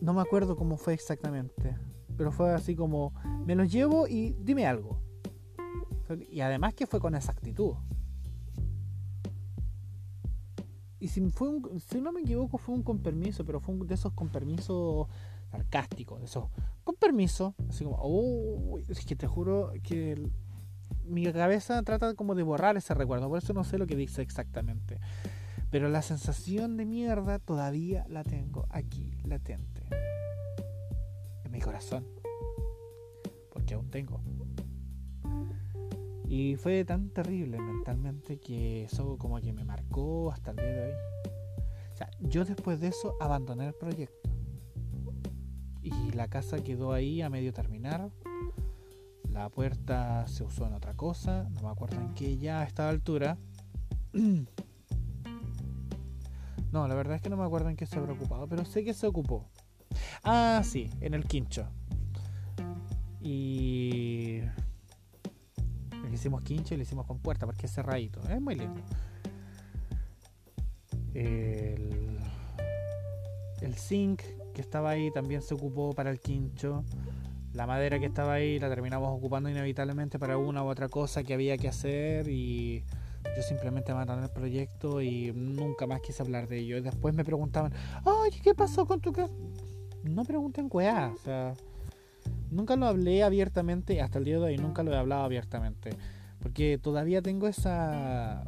no 0.00 0.14
me 0.14 0.20
acuerdo 0.20 0.56
cómo 0.56 0.76
fue 0.76 0.94
exactamente, 0.94 1.76
pero 2.16 2.32
fue 2.32 2.52
así 2.52 2.74
como, 2.74 3.12
me 3.44 3.54
los 3.54 3.70
llevo 3.70 4.06
y 4.06 4.36
dime 4.40 4.66
algo. 4.66 5.00
Y 6.30 6.40
además 6.40 6.74
que 6.74 6.86
fue 6.86 7.00
con 7.00 7.14
exactitud. 7.14 7.74
Y 10.98 11.08
si, 11.08 11.20
fue 11.30 11.50
si 11.86 12.00
no 12.00 12.12
me 12.12 12.20
equivoco 12.20 12.58
fue 12.58 12.74
un 12.74 12.82
con 12.82 12.98
permiso, 12.98 13.44
pero 13.44 13.60
fue 13.60 13.74
un 13.74 13.86
de 13.86 13.94
esos 13.94 14.12
con 14.12 14.28
permiso 14.28 15.08
sarcásticos, 15.50 16.20
de 16.20 16.26
esos 16.26 16.46
con 16.84 16.94
permiso, 16.94 17.54
así 17.68 17.84
como, 17.84 17.98
oh, 18.00 18.78
es 18.88 19.04
que 19.04 19.16
te 19.16 19.26
juro 19.26 19.72
que 19.82 20.30
mi 21.04 21.30
cabeza 21.32 21.82
trata 21.82 22.14
como 22.14 22.34
de 22.34 22.42
borrar 22.42 22.76
ese 22.76 22.94
recuerdo, 22.94 23.28
por 23.28 23.38
eso 23.38 23.52
no 23.52 23.64
sé 23.64 23.78
lo 23.78 23.86
que 23.86 23.96
dice 23.96 24.22
exactamente. 24.22 24.98
Pero 25.70 25.88
la 25.88 26.02
sensación 26.02 26.76
de 26.76 26.84
mierda 26.84 27.38
todavía 27.38 28.06
la 28.08 28.24
tengo 28.24 28.66
aquí, 28.70 29.12
latente. 29.24 29.82
En 31.44 31.50
mi 31.50 31.60
corazón. 31.60 32.06
Porque 33.52 33.74
aún 33.74 33.90
tengo. 33.90 34.20
Y 36.28 36.56
fue 36.56 36.84
tan 36.84 37.10
terrible 37.10 37.58
mentalmente 37.60 38.38
que 38.38 38.84
eso 38.84 39.16
como 39.16 39.40
que 39.40 39.52
me 39.52 39.64
marcó 39.64 40.32
hasta 40.32 40.50
el 40.50 40.56
día 40.56 40.66
de 40.66 40.84
hoy. 40.86 40.94
O 41.92 41.96
sea, 41.96 42.10
yo 42.20 42.44
después 42.44 42.80
de 42.80 42.88
eso 42.88 43.16
abandoné 43.20 43.68
el 43.68 43.74
proyecto 43.74 44.30
y 45.86 46.12
la 46.12 46.28
casa 46.28 46.62
quedó 46.62 46.92
ahí 46.92 47.22
a 47.22 47.30
medio 47.30 47.52
terminar. 47.52 48.10
La 49.30 49.48
puerta 49.50 50.26
se 50.26 50.42
usó 50.42 50.66
en 50.66 50.74
otra 50.74 50.94
cosa, 50.94 51.48
no 51.50 51.62
me 51.62 51.68
acuerdo 51.68 52.00
en 52.00 52.14
qué 52.14 52.38
ya 52.38 52.60
a 52.60 52.64
esta 52.64 52.88
altura. 52.88 53.38
No, 56.72 56.88
la 56.88 56.94
verdad 56.94 57.16
es 57.16 57.22
que 57.22 57.30
no 57.30 57.36
me 57.36 57.44
acuerdo 57.44 57.68
en 57.68 57.76
qué 57.76 57.86
se 57.86 57.98
habrá 57.98 58.12
ocupado, 58.12 58.48
pero 58.48 58.64
sé 58.64 58.84
que 58.84 58.94
se 58.94 59.06
ocupó. 59.06 59.46
Ah, 60.24 60.62
sí, 60.64 60.90
en 61.00 61.14
el 61.14 61.24
quincho. 61.24 61.68
Y 63.20 64.40
le 66.08 66.14
hicimos 66.14 66.42
quincho 66.42 66.74
y 66.74 66.76
le 66.76 66.84
hicimos 66.84 67.06
con 67.06 67.18
puerta 67.18 67.46
porque 67.46 67.66
es 67.66 67.72
cerradito. 67.72 68.20
Es 68.28 68.40
muy 68.40 68.54
lindo. 68.54 68.80
El, 71.14 72.18
el 73.60 73.74
zinc 73.74 74.22
que 74.54 74.60
estaba 74.60 74.90
ahí 74.90 75.10
también 75.10 75.42
se 75.42 75.54
ocupó 75.54 75.92
para 75.92 76.10
el 76.10 76.20
quincho. 76.20 76.84
La 77.52 77.66
madera 77.66 77.98
que 77.98 78.06
estaba 78.06 78.34
ahí 78.34 78.58
la 78.58 78.68
terminamos 78.68 79.16
ocupando 79.16 79.48
inevitablemente 79.48 80.18
para 80.18 80.36
una 80.36 80.62
u 80.62 80.66
otra 80.66 80.88
cosa 80.88 81.22
que 81.22 81.34
había 81.34 81.56
que 81.56 81.68
hacer 81.68 82.28
y 82.28 82.84
yo 83.36 83.42
simplemente 83.42 83.92
abandoné 83.92 84.22
el 84.22 84.30
proyecto 84.30 85.02
y 85.02 85.30
nunca 85.34 85.86
más 85.86 86.00
quise 86.00 86.22
hablar 86.22 86.48
de 86.48 86.58
ello. 86.58 86.78
Y 86.78 86.80
después 86.80 87.14
me 87.14 87.24
preguntaban, 87.24 87.72
ay, 88.04 88.30
¿qué 88.42 88.54
pasó 88.54 88.86
con 88.86 89.00
tu 89.00 89.12
casa? 89.12 89.32
No 90.04 90.24
pregunten 90.24 90.68
weá, 90.72 91.12
o 91.14 91.18
sea, 91.18 91.54
nunca 92.50 92.76
lo 92.76 92.86
hablé 92.86 93.22
abiertamente, 93.22 94.00
hasta 94.00 94.18
el 94.18 94.24
día 94.24 94.38
de 94.38 94.44
hoy 94.44 94.56
nunca 94.56 94.82
lo 94.82 94.92
he 94.92 94.96
hablado 94.96 95.24
abiertamente, 95.24 95.90
porque 96.40 96.78
todavía 96.78 97.20
tengo 97.20 97.46
esa 97.46 98.44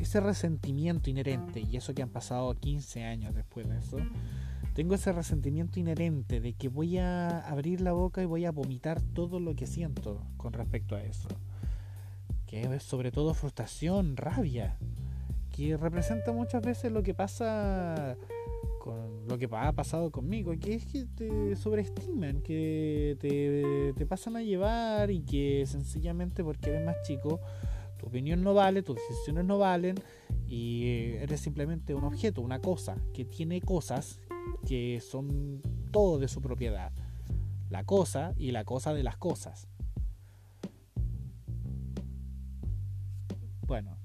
ese 0.00 0.20
resentimiento 0.20 1.10
inherente 1.10 1.60
y 1.60 1.76
eso 1.76 1.92
que 1.92 2.02
han 2.02 2.10
pasado 2.10 2.54
15 2.54 3.02
años 3.02 3.34
después 3.34 3.68
de 3.68 3.78
eso. 3.78 3.96
Tengo 4.74 4.94
ese 4.94 5.10
resentimiento 5.10 5.80
inherente 5.80 6.40
de 6.40 6.52
que 6.52 6.68
voy 6.68 6.98
a 6.98 7.40
abrir 7.40 7.80
la 7.80 7.92
boca 7.92 8.22
y 8.22 8.26
voy 8.26 8.44
a 8.44 8.52
vomitar 8.52 9.02
todo 9.02 9.40
lo 9.40 9.56
que 9.56 9.66
siento 9.66 10.24
con 10.36 10.52
respecto 10.52 10.94
a 10.94 11.02
eso 11.02 11.28
que 12.48 12.62
es 12.62 12.82
sobre 12.82 13.12
todo 13.12 13.34
frustración, 13.34 14.16
rabia, 14.16 14.76
que 15.54 15.76
representa 15.76 16.32
muchas 16.32 16.62
veces 16.62 16.90
lo 16.90 17.02
que 17.02 17.14
pasa 17.14 18.16
con 18.80 19.28
lo 19.28 19.38
que 19.38 19.46
ha 19.52 19.72
pasado 19.72 20.10
conmigo, 20.10 20.52
que 20.58 20.74
es 20.74 20.86
que 20.86 21.04
te 21.04 21.54
sobreestiman, 21.56 22.40
que 22.40 23.16
te, 23.20 23.92
te 23.92 24.06
pasan 24.06 24.36
a 24.36 24.42
llevar 24.42 25.10
y 25.10 25.20
que 25.20 25.66
sencillamente 25.66 26.42
porque 26.42 26.70
eres 26.70 26.86
más 26.86 26.96
chico, 27.02 27.38
tu 27.98 28.06
opinión 28.06 28.42
no 28.42 28.54
vale, 28.54 28.82
tus 28.82 28.96
decisiones 28.96 29.44
no 29.44 29.58
valen 29.58 29.96
y 30.46 31.14
eres 31.20 31.40
simplemente 31.40 31.94
un 31.94 32.04
objeto, 32.04 32.40
una 32.40 32.60
cosa, 32.60 32.96
que 33.12 33.26
tiene 33.26 33.60
cosas 33.60 34.20
que 34.66 35.00
son 35.00 35.60
todo 35.90 36.18
de 36.18 36.28
su 36.28 36.40
propiedad. 36.40 36.92
La 37.68 37.84
cosa 37.84 38.32
y 38.38 38.52
la 38.52 38.64
cosa 38.64 38.94
de 38.94 39.02
las 39.02 39.18
cosas. 39.18 39.68
Bueno, 43.68 43.98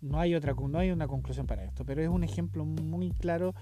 no 0.00 0.20
hay 0.20 0.36
otra 0.36 0.54
no 0.54 0.78
hay 0.78 0.92
una 0.92 1.08
conclusión 1.08 1.48
para 1.48 1.64
esto, 1.64 1.84
pero 1.84 2.00
es 2.00 2.08
un 2.08 2.22
ejemplo 2.22 2.64
muy 2.64 3.10
claro 3.10 3.56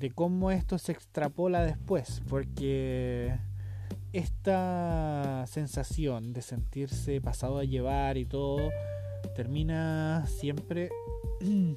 de 0.00 0.10
cómo 0.10 0.50
esto 0.50 0.78
se 0.78 0.90
extrapola 0.90 1.64
después, 1.64 2.22
porque 2.28 3.38
esta 4.12 5.44
sensación 5.46 6.32
de 6.32 6.42
sentirse 6.42 7.20
pasado 7.20 7.58
a 7.58 7.64
llevar 7.64 8.18
y 8.18 8.24
todo 8.24 8.68
termina 9.36 10.26
siempre 10.26 10.90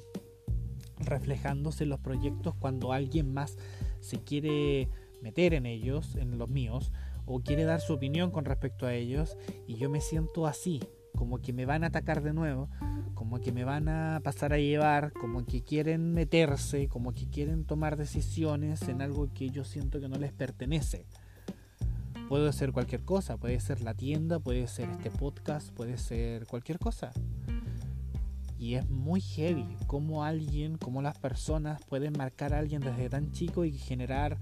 reflejándose 0.98 1.84
en 1.84 1.90
los 1.90 2.00
proyectos 2.00 2.56
cuando 2.56 2.92
alguien 2.92 3.32
más 3.32 3.58
se 4.00 4.18
quiere 4.24 4.88
meter 5.22 5.54
en 5.54 5.66
ellos, 5.66 6.16
en 6.16 6.36
los 6.36 6.48
míos, 6.48 6.90
o 7.26 7.38
quiere 7.42 7.62
dar 7.62 7.80
su 7.80 7.92
opinión 7.92 8.32
con 8.32 8.44
respecto 8.44 8.86
a 8.86 8.94
ellos, 8.94 9.38
y 9.68 9.76
yo 9.76 9.88
me 9.88 10.00
siento 10.00 10.48
así, 10.48 10.80
como 11.16 11.38
que 11.38 11.52
me 11.52 11.66
van 11.66 11.82
a 11.82 11.88
atacar 11.88 12.22
de 12.22 12.32
nuevo, 12.32 12.68
como 13.14 13.40
que 13.40 13.50
me 13.50 13.64
van 13.64 13.88
a 13.88 14.20
pasar 14.22 14.52
a 14.52 14.58
llevar, 14.58 15.12
como 15.12 15.44
que 15.44 15.64
quieren 15.64 16.12
meterse, 16.12 16.86
como 16.86 17.12
que 17.12 17.28
quieren 17.28 17.64
tomar 17.64 17.96
decisiones 17.96 18.82
en 18.88 19.02
algo 19.02 19.28
que 19.34 19.50
yo 19.50 19.64
siento 19.64 20.00
que 20.00 20.08
no 20.08 20.16
les 20.16 20.32
pertenece. 20.32 21.06
Puede 22.28 22.52
ser 22.52 22.72
cualquier 22.72 23.04
cosa, 23.04 23.36
puede 23.36 23.58
ser 23.60 23.80
la 23.80 23.94
tienda, 23.94 24.38
puede 24.38 24.66
ser 24.68 24.88
este 24.90 25.10
podcast, 25.10 25.70
puede 25.72 25.96
ser 25.96 26.46
cualquier 26.46 26.78
cosa. 26.78 27.12
Y 28.58 28.74
es 28.74 28.88
muy 28.88 29.20
heavy 29.20 29.76
cómo 29.86 30.24
alguien, 30.24 30.76
cómo 30.76 31.02
las 31.02 31.18
personas 31.18 31.80
pueden 31.88 32.14
marcar 32.16 32.54
a 32.54 32.58
alguien 32.58 32.80
desde 32.80 33.08
tan 33.08 33.32
chico 33.32 33.64
y 33.64 33.72
generar 33.72 34.38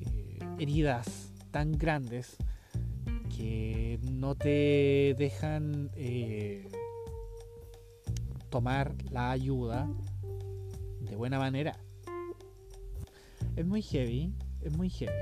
eh, 0.00 0.38
heridas 0.58 1.32
tan 1.50 1.72
grandes 1.72 2.36
que 3.38 4.00
no 4.02 4.34
te 4.34 5.14
dejan 5.16 5.90
eh, 5.94 6.68
tomar 8.50 8.96
la 9.12 9.30
ayuda 9.30 9.88
de 11.08 11.14
buena 11.14 11.38
manera. 11.38 11.78
Es 13.54 13.64
muy 13.64 13.80
heavy, 13.80 14.34
es 14.60 14.76
muy 14.76 14.90
heavy. 14.90 15.12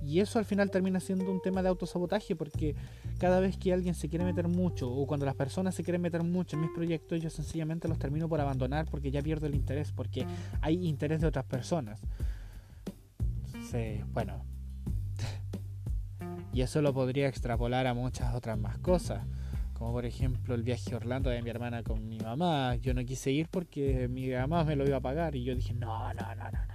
Y 0.00 0.20
eso 0.20 0.38
al 0.38 0.44
final 0.44 0.70
termina 0.70 1.00
siendo 1.00 1.28
un 1.28 1.42
tema 1.42 1.60
de 1.60 1.68
autosabotaje 1.68 2.36
porque 2.36 2.76
cada 3.18 3.40
vez 3.40 3.56
que 3.56 3.72
alguien 3.72 3.96
se 3.96 4.08
quiere 4.08 4.24
meter 4.24 4.46
mucho 4.46 4.88
o 4.88 5.04
cuando 5.04 5.26
las 5.26 5.34
personas 5.34 5.74
se 5.74 5.82
quieren 5.82 6.00
meter 6.00 6.22
mucho 6.22 6.54
en 6.54 6.62
mis 6.62 6.70
proyectos, 6.70 7.20
yo 7.20 7.30
sencillamente 7.30 7.88
los 7.88 7.98
termino 7.98 8.28
por 8.28 8.40
abandonar 8.40 8.86
porque 8.88 9.10
ya 9.10 9.22
pierdo 9.22 9.48
el 9.48 9.56
interés, 9.56 9.90
porque 9.90 10.24
hay 10.60 10.86
interés 10.86 11.20
de 11.20 11.26
otras 11.26 11.46
personas. 11.46 12.00
bueno, 14.12 14.44
y 16.58 16.62
eso 16.62 16.82
lo 16.82 16.92
podría 16.92 17.28
extrapolar 17.28 17.86
a 17.86 17.94
muchas 17.94 18.34
otras 18.34 18.58
más 18.58 18.78
cosas. 18.78 19.24
Como 19.74 19.92
por 19.92 20.04
ejemplo 20.04 20.56
el 20.56 20.64
viaje 20.64 20.92
a 20.92 20.96
Orlando 20.96 21.30
de 21.30 21.40
mi 21.40 21.50
hermana 21.50 21.84
con 21.84 22.08
mi 22.08 22.18
mamá. 22.18 22.74
Yo 22.74 22.94
no 22.94 23.04
quise 23.04 23.30
ir 23.30 23.46
porque 23.48 24.08
mi 24.08 24.28
mamá 24.30 24.64
me 24.64 24.74
lo 24.74 24.84
iba 24.84 24.96
a 24.96 25.00
pagar. 25.00 25.36
Y 25.36 25.44
yo 25.44 25.54
dije, 25.54 25.72
no, 25.72 26.12
no, 26.14 26.34
no, 26.34 26.50
no, 26.50 26.50
no. 26.50 26.74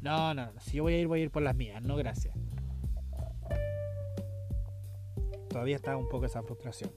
No, 0.00 0.34
no, 0.34 0.46
no. 0.46 0.60
Si 0.60 0.78
yo 0.78 0.82
voy 0.82 0.94
a 0.94 0.98
ir, 0.98 1.06
voy 1.06 1.20
a 1.20 1.22
ir 1.22 1.30
por 1.30 1.40
las 1.40 1.54
mías. 1.54 1.80
No, 1.82 1.94
gracias. 1.94 2.34
Todavía 5.48 5.76
está 5.76 5.96
un 5.96 6.08
poco 6.08 6.26
esa 6.26 6.42
frustración. 6.42 6.90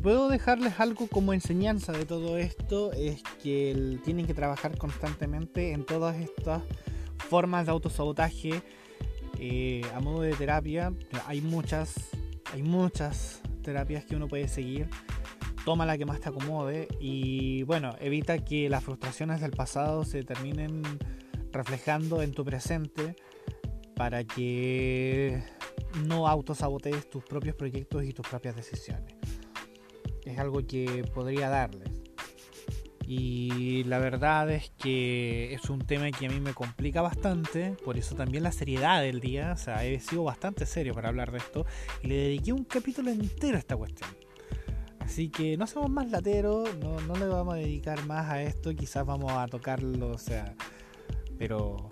Puedo 0.00 0.28
dejarles 0.28 0.80
algo 0.80 1.06
como 1.08 1.32
enseñanza 1.32 1.92
de 1.92 2.06
todo 2.06 2.38
esto 2.38 2.92
es 2.92 3.22
que 3.42 3.98
tienen 4.04 4.26
que 4.26 4.34
trabajar 4.34 4.78
constantemente 4.78 5.72
en 5.72 5.84
todas 5.84 6.16
estas 6.16 6.62
formas 7.28 7.66
de 7.66 7.72
autosabotaje 7.72 8.62
eh, 9.38 9.82
a 9.94 10.00
modo 10.00 10.22
de 10.22 10.32
terapia. 10.32 10.92
Hay 11.26 11.40
muchas, 11.40 11.94
hay 12.52 12.62
muchas 12.62 13.40
terapias 13.62 14.04
que 14.04 14.16
uno 14.16 14.28
puede 14.28 14.48
seguir. 14.48 14.88
Toma 15.64 15.84
la 15.84 15.98
que 15.98 16.06
más 16.06 16.20
te 16.20 16.30
acomode 16.30 16.88
y 16.98 17.62
bueno, 17.64 17.94
evita 18.00 18.42
que 18.42 18.70
las 18.70 18.82
frustraciones 18.82 19.40
del 19.40 19.50
pasado 19.50 20.04
se 20.04 20.24
terminen 20.24 20.82
reflejando 21.52 22.22
en 22.22 22.32
tu 22.32 22.44
presente 22.44 23.16
para 23.94 24.24
que 24.24 25.42
no 26.06 26.26
autosabotees 26.26 27.10
tus 27.10 27.24
propios 27.24 27.54
proyectos 27.56 28.04
y 28.04 28.14
tus 28.14 28.26
propias 28.26 28.56
decisiones 28.56 29.39
es 30.32 30.38
algo 30.38 30.66
que 30.66 31.04
podría 31.14 31.48
darles. 31.48 31.88
Y 33.06 33.82
la 33.84 33.98
verdad 33.98 34.48
es 34.50 34.70
que 34.78 35.52
es 35.52 35.68
un 35.68 35.80
tema 35.80 36.12
que 36.12 36.26
a 36.26 36.28
mí 36.28 36.38
me 36.38 36.54
complica 36.54 37.02
bastante, 37.02 37.74
por 37.84 37.98
eso 37.98 38.14
también 38.14 38.44
la 38.44 38.52
seriedad 38.52 39.02
del 39.02 39.18
día, 39.18 39.50
o 39.52 39.56
sea, 39.56 39.84
he 39.84 39.98
sido 39.98 40.22
bastante 40.22 40.64
serio 40.64 40.94
para 40.94 41.08
hablar 41.08 41.32
de 41.32 41.38
esto 41.38 41.66
y 42.04 42.06
le 42.06 42.14
dediqué 42.14 42.52
un 42.52 42.62
capítulo 42.62 43.10
entero 43.10 43.56
a 43.56 43.58
esta 43.58 43.76
cuestión. 43.76 44.08
Así 45.00 45.28
que 45.28 45.56
no 45.56 45.66
somos 45.66 45.90
más 45.90 46.08
lateros, 46.08 46.76
no, 46.78 47.00
no 47.00 47.16
le 47.16 47.26
vamos 47.26 47.54
a 47.54 47.56
dedicar 47.56 48.06
más 48.06 48.30
a 48.30 48.42
esto, 48.42 48.72
quizás 48.76 49.04
vamos 49.04 49.32
a 49.32 49.48
tocarlo, 49.48 50.10
o 50.10 50.18
sea, 50.18 50.54
pero 51.36 51.88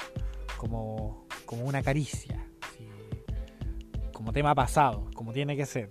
como, 0.56 1.26
como 1.46 1.64
una 1.64 1.82
caricia, 1.82 2.46
como 4.12 4.32
tema 4.32 4.54
pasado, 4.54 5.10
como 5.14 5.32
tiene 5.32 5.56
que 5.56 5.66
ser. 5.66 5.88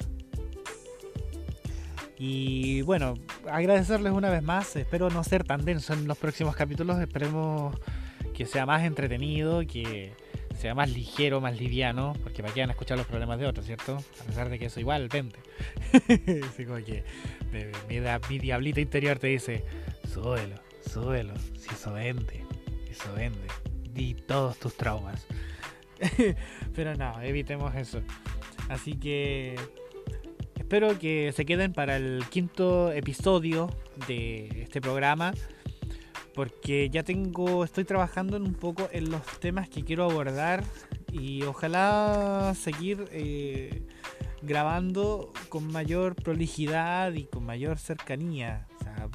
Y 2.20 2.82
bueno, 2.82 3.16
agradecerles 3.50 4.12
una 4.14 4.30
vez 4.30 4.42
más. 4.42 4.76
Espero 4.76 5.10
no 5.10 5.24
ser 5.24 5.44
tan 5.44 5.66
denso 5.66 5.94
en 5.94 6.08
los 6.08 6.18
próximos 6.18 6.56
capítulos. 6.56 7.00
Esperemos 7.00 7.76
que 8.34 8.46
sea 8.46 8.66
más 8.66 8.84
entretenido, 8.84 9.62
que 9.68 10.14
sea 10.58 10.74
más 10.74 10.90
ligero, 10.92 11.40
más 11.40 11.60
liviano, 11.60 12.14
porque 12.24 12.42
para 12.42 12.54
que 12.54 12.62
van 12.62 12.70
a 12.70 12.74
escuchar 12.74 12.98
los 12.98 13.06
problemas 13.06 13.40
de 13.40 13.46
otros, 13.46 13.66
¿cierto? 13.66 13.98
A 14.22 14.24
pesar 14.24 14.50
de 14.50 14.58
que 14.58 14.66
eso 14.66 14.80
igual 14.80 15.08
vende. 15.08 15.38
Así 16.48 16.66
como 16.66 16.78
que 16.84 17.04
mi, 18.30 18.40
diablito 18.40 18.80
interior 18.80 19.20
te 19.20 19.28
dice, 19.28 19.64
súbelo, 20.12 20.56
súbelo, 20.92 21.34
si 21.58 21.70
eso 21.70 21.94
vende, 21.94 22.44
eso 22.90 23.14
vende. 23.14 23.48
Di 23.94 24.16
todos 24.16 24.58
tus 24.58 24.76
traumas. 24.76 25.28
Pero 26.76 26.96
no, 26.96 27.22
evitemos 27.22 27.76
eso. 27.76 28.02
Así 28.70 28.98
que 28.98 29.56
espero 30.68 31.00
que 31.00 31.32
se 31.34 31.46
queden 31.46 31.72
para 31.72 31.96
el 31.96 32.26
quinto 32.30 32.92
episodio 32.92 33.70
de 34.06 34.64
este 34.64 34.82
programa. 34.82 35.34
Porque 36.36 36.90
ya 36.90 37.04
tengo, 37.04 37.64
estoy 37.64 37.86
trabajando 37.86 38.36
un 38.36 38.54
poco 38.54 38.90
en 38.92 39.10
los 39.10 39.26
temas 39.40 39.70
que 39.70 39.86
quiero 39.86 40.04
abordar. 40.04 40.66
Y 41.10 41.44
ojalá 41.44 42.54
seguir 42.54 43.08
eh, 43.14 43.88
grabando 44.42 45.32
con 45.48 45.72
mayor 45.72 46.16
prolijidad 46.16 47.14
y 47.14 47.28
con 47.28 47.46
mayor 47.46 47.78
cercanía. 47.78 48.68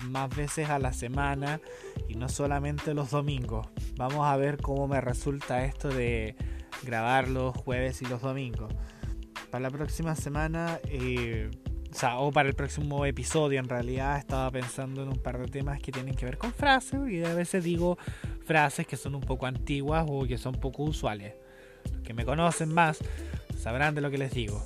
más 0.04 0.34
veces 0.34 0.70
a 0.70 0.78
la 0.78 0.94
semana 0.94 1.60
y 2.08 2.14
no 2.14 2.30
solamente 2.30 2.94
los 2.94 3.10
domingos. 3.10 3.66
Vamos 3.96 4.26
a 4.26 4.38
ver 4.38 4.56
cómo 4.56 4.88
me 4.88 5.02
resulta 5.02 5.66
esto 5.66 5.90
de 5.90 6.34
grabar 6.82 7.28
los 7.28 7.54
jueves 7.54 8.00
y 8.00 8.06
los 8.06 8.22
domingos. 8.22 8.72
Para 9.52 9.64
la 9.64 9.70
próxima 9.70 10.16
semana, 10.16 10.80
eh, 10.88 11.50
o 12.16 12.28
o 12.28 12.32
para 12.32 12.48
el 12.48 12.54
próximo 12.54 13.04
episodio 13.04 13.60
en 13.60 13.68
realidad 13.68 14.16
estaba 14.16 14.50
pensando 14.50 15.02
en 15.02 15.10
un 15.10 15.18
par 15.18 15.38
de 15.38 15.46
temas 15.46 15.78
que 15.78 15.92
tienen 15.92 16.14
que 16.14 16.24
ver 16.24 16.38
con 16.38 16.54
frases 16.54 16.98
y 17.10 17.22
a 17.22 17.34
veces 17.34 17.62
digo 17.62 17.98
frases 18.46 18.86
que 18.86 18.96
son 18.96 19.14
un 19.14 19.20
poco 19.20 19.44
antiguas 19.44 20.06
o 20.08 20.26
que 20.26 20.38
son 20.38 20.54
poco 20.54 20.84
usuales. 20.84 21.34
Los 21.92 22.02
que 22.02 22.14
me 22.14 22.24
conocen 22.24 22.72
más 22.72 23.00
sabrán 23.58 23.94
de 23.94 24.00
lo 24.00 24.10
que 24.10 24.16
les 24.16 24.32
digo. 24.32 24.64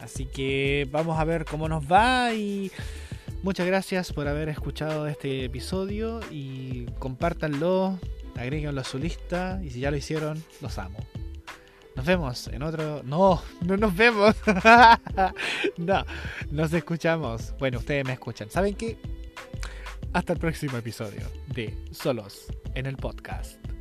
Así 0.00 0.26
que 0.26 0.86
vamos 0.92 1.18
a 1.18 1.24
ver 1.24 1.46
cómo 1.46 1.66
nos 1.66 1.90
va 1.90 2.34
y 2.34 2.70
muchas 3.42 3.66
gracias 3.66 4.12
por 4.12 4.28
haber 4.28 4.50
escuchado 4.50 5.06
este 5.06 5.46
episodio 5.46 6.20
y 6.30 6.84
compártanlo, 6.98 7.98
agréguenlo 8.36 8.82
a 8.82 8.84
su 8.84 8.98
lista 8.98 9.62
y 9.64 9.70
si 9.70 9.80
ya 9.80 9.90
lo 9.90 9.96
hicieron, 9.96 10.44
los 10.60 10.76
amo. 10.76 10.98
Nos 11.96 12.06
vemos 12.06 12.48
en 12.48 12.62
otro... 12.62 13.02
No, 13.04 13.42
no 13.62 13.76
nos 13.76 13.94
vemos. 13.96 14.34
no, 15.76 16.04
nos 16.50 16.72
escuchamos. 16.72 17.54
Bueno, 17.58 17.78
ustedes 17.78 18.04
me 18.04 18.14
escuchan. 18.14 18.50
¿Saben 18.50 18.74
qué? 18.74 18.98
Hasta 20.12 20.32
el 20.32 20.38
próximo 20.38 20.76
episodio 20.76 21.22
de 21.48 21.76
Solos 21.92 22.46
en 22.74 22.86
el 22.86 22.96
podcast. 22.96 23.73